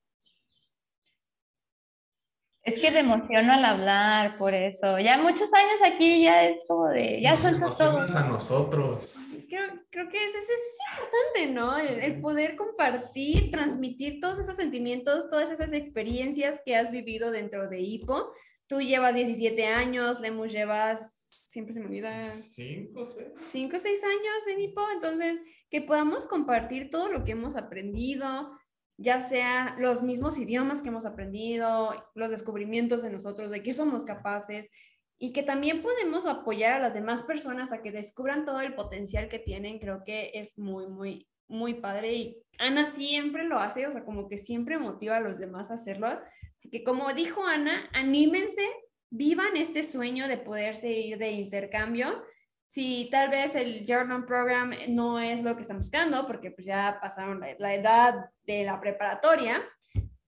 Es 2.65 2.81
que 2.81 2.91
me 2.91 2.99
emociono 2.99 3.53
al 3.53 3.65
hablar, 3.65 4.37
por 4.39 4.55
eso. 4.55 4.99
Ya 4.99 5.19
muchos 5.19 5.49
años 5.55 5.81
aquí 5.85 6.25
ya 6.25 6.47
es 6.47 6.61
como 6.67 6.89
de, 6.89 7.21
ya 7.23 7.37
suelto 7.37 7.71
todo. 7.71 8.01
a 8.01 8.25
nosotros. 8.25 9.15
Creo, 9.49 9.69
creo 9.91 10.09
que 10.09 10.25
eso, 10.25 10.37
es 10.37 10.79
importante, 10.91 11.55
¿no? 11.55 11.79
el, 11.79 12.21
poder 12.21 12.57
compartir, 12.57 13.53
transmitir 13.53 14.19
todos 14.19 14.41
esos 14.41 14.57
sentimientos, 14.57 15.29
todas 15.29 15.53
esas 15.53 15.73
experiencias 15.73 16.63
que 16.65 16.75
has 16.75 16.91
vivido 16.91 17.31
dentro 17.31 17.69
de 17.69 17.79
HIPO, 17.79 18.33
Tú 18.71 18.81
llevas 18.81 19.17
17 19.17 19.67
años, 19.67 20.21
Lemus 20.21 20.53
llevas, 20.53 21.13
siempre 21.51 21.75
se 21.75 21.81
me 21.81 21.87
olvida. 21.87 22.23
5 22.23 23.05
6. 23.05 23.29
5 23.51 23.77
o 23.77 23.79
6 23.81 24.05
años 24.05 24.47
en 24.47 24.61
HIPO, 24.61 24.91
entonces 24.93 25.43
que 25.71 25.83
podamos 25.83 26.29
compartir 26.29 26.89
todo 26.89 27.09
lo 27.09 27.25
que 27.25 27.33
hemos 27.33 27.57
aprendido, 27.57 28.57
ya 28.97 29.21
sea 29.21 29.75
los 29.81 30.03
mismos 30.03 30.39
idiomas 30.39 30.83
que 30.83 30.89
hemos 30.91 31.05
aprendido, 31.05 31.91
los 32.15 32.31
descubrimientos 32.31 33.03
de 33.03 33.11
nosotros, 33.11 33.51
de 33.51 33.65
qué 33.65 33.75
somos 33.75 34.05
capaces, 34.05 34.71
y 35.19 35.33
que 35.33 35.43
también 35.43 35.83
podemos 35.83 36.27
apoyar 36.27 36.75
a 36.75 36.79
las 36.79 36.95
demás 36.95 37.25
personas 37.25 37.73
a 37.73 37.83
que 37.83 37.91
descubran 37.91 38.45
todo 38.45 38.61
el 38.61 38.77
potencial 38.77 39.29
que 39.29 39.41
tienen, 39.41 39.81
creo 39.81 40.05
que 40.05 40.31
es 40.35 40.57
muy, 40.57 40.87
muy, 40.87 41.29
muy 41.51 41.75
padre. 41.75 42.15
Y 42.15 42.43
Ana 42.59 42.87
siempre 42.87 43.45
lo 43.45 43.59
hace, 43.59 43.87
o 43.87 43.91
sea, 43.91 44.05
como 44.05 44.29
que 44.29 44.39
siempre 44.39 44.79
motiva 44.79 45.17
a 45.17 45.21
los 45.21 45.39
demás 45.39 45.71
a 45.71 45.75
hacerlo. 45.75 46.09
Así 46.57 46.71
que 46.71 46.85
como 46.85 47.13
dijo 47.13 47.45
Ana, 47.45 47.89
anímense, 47.93 48.63
vivan 49.11 49.57
este 49.57 49.83
sueño 49.83 50.29
de 50.29 50.39
poderse 50.39 50.91
ir 50.91 51.19
de 51.19 51.33
intercambio. 51.33 52.23
Si 52.67 53.09
tal 53.11 53.31
vez 53.31 53.57
el 53.57 53.85
Journal 53.85 54.25
Program 54.25 54.73
no 54.89 55.19
es 55.19 55.43
lo 55.43 55.57
que 55.57 55.63
están 55.63 55.79
buscando, 55.79 56.27
porque 56.27 56.53
pues 56.53 56.67
ya 56.67 56.99
pasaron 57.03 57.41
la, 57.41 57.75
edad 57.75 58.31
de 58.45 58.65
la 58.65 58.81
preparatoria, 58.81 59.61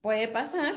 puede 0.01 0.27
pasar, 0.27 0.73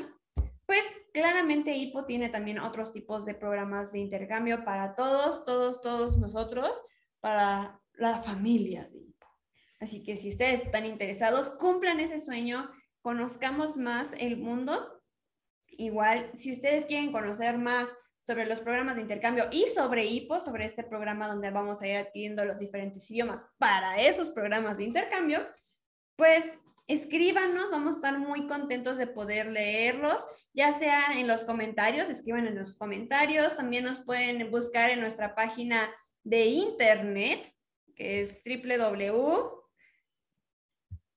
pues 0.65 0.83
claramente 1.11 1.73
HIPO 1.73 2.05
tiene 2.05 2.29
también 2.29 2.59
otros 2.59 2.93
tipos 2.93 3.25
de 3.25 3.33
programas 3.33 3.91
de 3.91 3.99
intercambio 3.99 4.63
para 4.63 4.95
todos, 4.95 5.43
todos, 5.43 5.81
todos 5.81 6.17
nosotros, 6.17 6.81
para 7.19 7.81
la 7.93 8.21
familia 8.21 8.87
de. 8.87 9.07
Así 9.79 10.03
que 10.03 10.17
si 10.17 10.29
ustedes 10.29 10.63
están 10.63 10.85
interesados, 10.85 11.51
cumplan 11.51 11.99
ese 11.99 12.19
sueño, 12.19 12.69
conozcamos 13.01 13.77
más 13.77 14.13
el 14.17 14.37
mundo. 14.37 15.01
Igual, 15.67 16.31
si 16.33 16.51
ustedes 16.51 16.85
quieren 16.85 17.11
conocer 17.11 17.57
más 17.57 17.89
sobre 18.27 18.45
los 18.45 18.59
programas 18.59 18.95
de 18.95 19.03
intercambio 19.03 19.47
y 19.51 19.67
sobre 19.67 20.05
IPO, 20.05 20.39
sobre 20.39 20.65
este 20.65 20.83
programa 20.83 21.27
donde 21.27 21.51
vamos 21.51 21.81
a 21.81 21.87
ir 21.87 21.97
adquiriendo 21.97 22.43
los 22.43 22.59
diferentes 22.59 23.09
idiomas 23.09 23.49
para 23.57 24.01
esos 24.01 24.29
programas 24.29 24.77
de 24.77 24.83
intercambio, 24.83 25.47
pues 26.17 26.57
escríbanos, 26.87 27.69
vamos 27.69 27.95
a 27.95 27.97
estar 27.97 28.19
muy 28.19 28.47
contentos 28.47 28.97
de 28.97 29.07
poder 29.07 29.47
leerlos, 29.47 30.25
ya 30.53 30.73
sea 30.73 31.13
en 31.13 31.27
los 31.27 31.43
comentarios, 31.43 32.09
escriban 32.09 32.47
en 32.47 32.57
los 32.57 32.75
comentarios, 32.75 33.55
también 33.55 33.85
nos 33.85 33.99
pueden 33.99 34.49
buscar 34.49 34.89
en 34.89 34.99
nuestra 34.99 35.35
página 35.35 35.89
de 36.23 36.45
internet, 36.45 37.53
que 37.95 38.21
es 38.21 38.41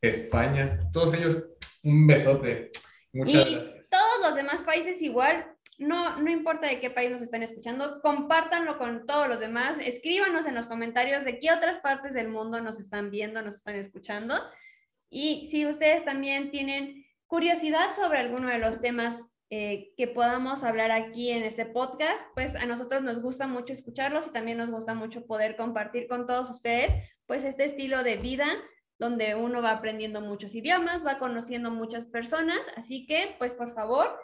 España, 0.00 0.78
todos 0.92 1.12
ellos 1.14 1.42
un 1.82 2.06
besote. 2.06 2.70
Muchas 3.12 3.50
gracias. 3.50 3.90
Todos 3.90 4.28
los 4.28 4.36
demás 4.36 4.62
países 4.62 5.02
igual, 5.02 5.44
no, 5.78 6.22
no 6.22 6.30
importa 6.30 6.68
de 6.68 6.78
qué 6.78 6.90
país 6.90 7.10
nos 7.10 7.22
están 7.22 7.42
escuchando, 7.42 8.00
compártanlo 8.02 8.78
con 8.78 9.06
todos 9.06 9.26
los 9.26 9.40
demás, 9.40 9.78
escríbanos 9.84 10.46
en 10.46 10.54
los 10.54 10.66
comentarios 10.66 11.24
de 11.24 11.40
qué 11.40 11.50
otras 11.50 11.80
partes 11.80 12.14
del 12.14 12.28
mundo 12.28 12.60
nos 12.60 12.78
están 12.78 13.10
viendo, 13.10 13.42
nos 13.42 13.56
están 13.56 13.74
escuchando. 13.74 14.36
Y 15.10 15.46
si 15.46 15.66
ustedes 15.66 16.04
también 16.04 16.52
tienen 16.52 17.05
curiosidad 17.26 17.90
sobre 17.90 18.18
alguno 18.18 18.48
de 18.48 18.58
los 18.58 18.80
temas 18.80 19.30
eh, 19.50 19.92
que 19.96 20.08
podamos 20.08 20.64
hablar 20.64 20.90
aquí 20.90 21.30
en 21.30 21.44
este 21.44 21.66
podcast, 21.66 22.24
pues 22.34 22.56
a 22.56 22.66
nosotros 22.66 23.02
nos 23.02 23.22
gusta 23.22 23.46
mucho 23.46 23.72
escucharlos 23.72 24.26
y 24.26 24.32
también 24.32 24.58
nos 24.58 24.70
gusta 24.70 24.94
mucho 24.94 25.24
poder 25.26 25.56
compartir 25.56 26.08
con 26.08 26.26
todos 26.26 26.50
ustedes, 26.50 26.92
pues 27.26 27.44
este 27.44 27.64
estilo 27.64 28.02
de 28.02 28.16
vida 28.16 28.46
donde 28.98 29.34
uno 29.34 29.62
va 29.62 29.72
aprendiendo 29.72 30.20
muchos 30.20 30.54
idiomas, 30.54 31.06
va 31.06 31.18
conociendo 31.18 31.70
muchas 31.70 32.06
personas, 32.06 32.58
así 32.76 33.06
que 33.06 33.36
pues 33.38 33.54
por 33.54 33.70
favor 33.70 34.18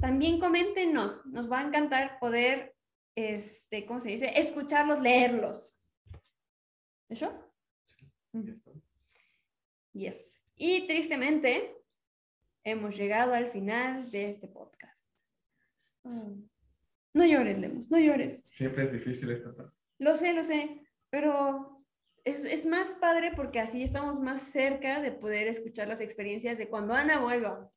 también 0.00 0.38
coméntenos, 0.38 1.26
nos 1.26 1.50
va 1.50 1.60
a 1.60 1.66
encantar 1.66 2.18
poder, 2.20 2.76
este, 3.16 3.84
¿cómo 3.84 4.00
se 4.00 4.10
dice? 4.10 4.32
Escucharlos, 4.36 5.00
leerlos. 5.00 5.82
¿Eso? 7.08 7.32
Yes. 9.92 10.44
Y 10.54 10.86
tristemente, 10.86 11.77
hemos 12.70 12.96
llegado 12.96 13.34
al 13.34 13.48
final 13.48 14.10
de 14.10 14.30
este 14.30 14.48
podcast. 14.48 15.14
No 16.04 17.24
llores, 17.24 17.58
Lemos, 17.58 17.90
no 17.90 17.98
llores. 17.98 18.44
Siempre 18.52 18.84
es 18.84 18.92
difícil 18.92 19.30
esta 19.30 19.54
parte. 19.54 19.74
Lo 19.98 20.14
sé, 20.14 20.32
lo 20.32 20.44
sé, 20.44 20.86
pero 21.10 21.84
es, 22.24 22.44
es, 22.44 22.66
más 22.66 22.94
padre 22.94 23.32
porque 23.34 23.60
así 23.60 23.82
estamos 23.82 24.20
más 24.20 24.42
cerca 24.42 25.00
de 25.00 25.12
poder 25.12 25.48
escuchar 25.48 25.88
las 25.88 26.00
experiencias 26.00 26.58
de 26.58 26.68
cuando 26.68 26.94
Ana 26.94 27.20
vuelva. 27.20 27.70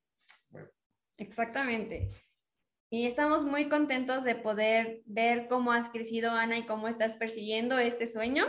Exactamente. 1.18 2.10
Y 2.89 3.06
estamos 3.06 3.46
muy 3.46 3.70
contentos 3.70 4.24
de 4.24 4.36
poder 4.36 5.02
ver 5.06 5.48
cómo 5.48 5.72
has 5.72 5.89
crecido, 5.89 6.32
Ana, 6.32 6.58
y 6.58 6.66
cómo 6.66 6.88
estás 6.88 7.14
persiguiendo 7.14 7.80
este 7.80 8.06
sueño. 8.06 8.46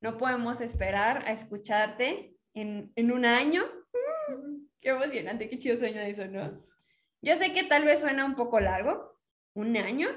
No 0.00 0.16
podemos 0.16 0.60
esperar 0.60 1.24
a 1.26 1.32
escucharte 1.32 2.36
en, 2.54 2.92
en 2.96 3.12
un 3.12 3.24
año. 3.24 3.64
Qué 4.84 4.90
emocionante, 4.90 5.48
qué 5.48 5.56
chido 5.56 5.78
sueño 5.78 6.02
eso, 6.02 6.26
¿no? 6.26 6.62
Yo 7.22 7.36
sé 7.36 7.54
que 7.54 7.64
tal 7.64 7.86
vez 7.86 8.00
suena 8.00 8.26
un 8.26 8.34
poco 8.34 8.60
largo, 8.60 9.18
un 9.54 9.74
año, 9.78 10.08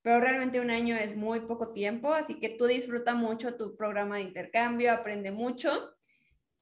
pero 0.00 0.18
realmente 0.18 0.60
un 0.60 0.70
año 0.70 0.96
es 0.96 1.14
muy 1.14 1.40
poco 1.40 1.74
tiempo, 1.74 2.14
así 2.14 2.40
que 2.40 2.48
tú 2.48 2.64
disfruta 2.64 3.14
mucho 3.14 3.58
tu 3.58 3.76
programa 3.76 4.16
de 4.16 4.22
intercambio, 4.22 4.92
aprende 4.92 5.30
mucho, 5.30 5.94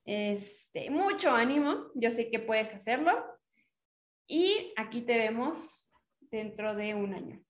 este, 0.04 0.90
mucho 0.90 1.30
ánimo, 1.30 1.92
yo 1.94 2.10
sé 2.10 2.30
que 2.30 2.40
puedes 2.40 2.74
hacerlo 2.74 3.12
y 4.26 4.74
aquí 4.76 5.02
te 5.02 5.16
vemos 5.16 5.88
dentro 6.18 6.74
de 6.74 6.94
un 6.94 7.14
año. 7.14 7.40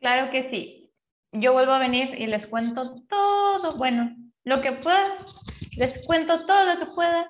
Claro 0.00 0.30
que 0.30 0.42
sí. 0.42 0.92
Yo 1.32 1.54
vuelvo 1.54 1.72
a 1.72 1.78
venir 1.78 2.20
y 2.20 2.26
les 2.26 2.46
cuento 2.46 2.94
todo, 3.08 3.78
bueno, 3.78 4.14
lo 4.44 4.60
que 4.60 4.72
pueda, 4.72 5.16
les 5.78 6.04
cuento 6.06 6.44
todo 6.44 6.74
lo 6.74 6.78
que 6.78 6.92
pueda 6.92 7.26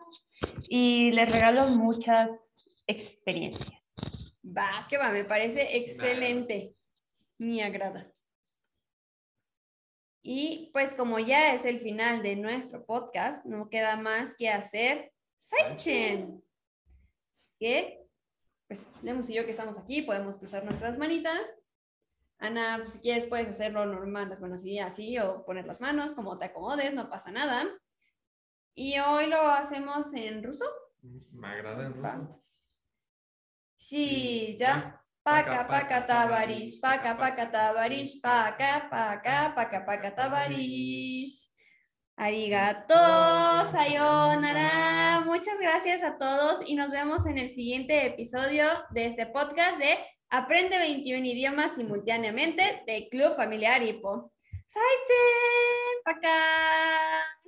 y 0.69 1.13
les 1.13 1.31
regalo 1.31 1.69
muchas 1.69 2.31
experiencias. 2.87 3.71
Va, 4.45 4.87
que 4.89 4.99
va, 4.99 5.11
me 5.11 5.25
parece 5.25 5.77
excelente. 5.77 6.75
Me 7.39 7.63
agrada. 7.63 8.13
Y 10.23 10.71
pues 10.73 10.95
como 10.95 11.19
ya 11.19 11.53
es 11.55 11.65
el 11.65 11.81
final 11.81 12.23
de 12.23 12.37
nuestro 12.37 12.85
podcast, 12.85 13.45
no 13.45 13.69
queda 13.69 13.97
más 13.97 14.35
que 14.37 14.49
hacer 14.49 15.13
Saichen 15.43 16.41
que, 17.59 18.07
pues, 18.69 18.87
Lemus 19.03 19.29
y 19.31 19.35
yo 19.35 19.45
que 19.45 19.51
estamos 19.51 19.77
aquí, 19.77 20.03
podemos 20.03 20.39
cruzar 20.39 20.65
nuestras 20.65 20.99
manitas. 20.99 21.61
Ana, 22.39 22.79
pues, 22.81 22.95
si 22.95 23.01
quieres, 23.01 23.25
puedes 23.25 23.49
hacerlo 23.49 23.85
normal, 23.85 24.29
las 24.29 24.41
manos 24.41 24.61
así, 24.61 24.79
así, 24.79 25.19
o 25.19 25.45
poner 25.45 25.67
las 25.67 25.81
manos 25.81 26.13
como 26.13 26.39
te 26.39 26.45
acomodes, 26.45 26.95
no 26.95 27.11
pasa 27.11 27.33
nada. 27.33 27.69
Y 28.75 28.99
hoy 28.99 29.27
lo 29.27 29.43
hacemos 29.49 30.13
en 30.15 30.43
ruso. 30.43 30.65
Me 31.33 31.49
agrada 31.49 31.87
en 31.87 31.95
ruso. 31.95 32.43
Sí, 33.77 34.57
ya. 34.59 34.99
Paca, 35.23 35.69
paca, 35.69 36.05
tabaris, 36.05 36.81
paca, 36.81 37.17
paca, 37.17 37.51
tabaris, 37.51 38.21
paca, 38.21 38.89
paca, 38.91 39.53
paca, 39.55 39.85
paca, 39.85 40.15
tabaris. 40.15 41.55
Arigato, 42.17 42.95
sayonara. 43.71 45.23
Muchas 45.25 45.61
gracias 45.61 46.03
a 46.03 46.19
todos 46.19 46.61
y 46.67 46.75
nos 46.75 46.91
vemos 46.93 47.27
en 47.27 47.39
el 47.39 47.49
siguiente 47.49 48.07
episodio 48.07 48.67
de 48.91 49.07
este 49.07 49.27
podcast 49.27 49.79
de 49.79 49.99
Aprende 50.29 50.79
21 50.79 51.27
idiomas 51.27 51.75
simultáneamente 51.75 52.83
de 52.87 53.09
Club 53.09 53.35
Familiar 53.35 53.83
Hipo. 53.83 54.33
Saichen, 54.67 56.17
acá. 56.17 57.42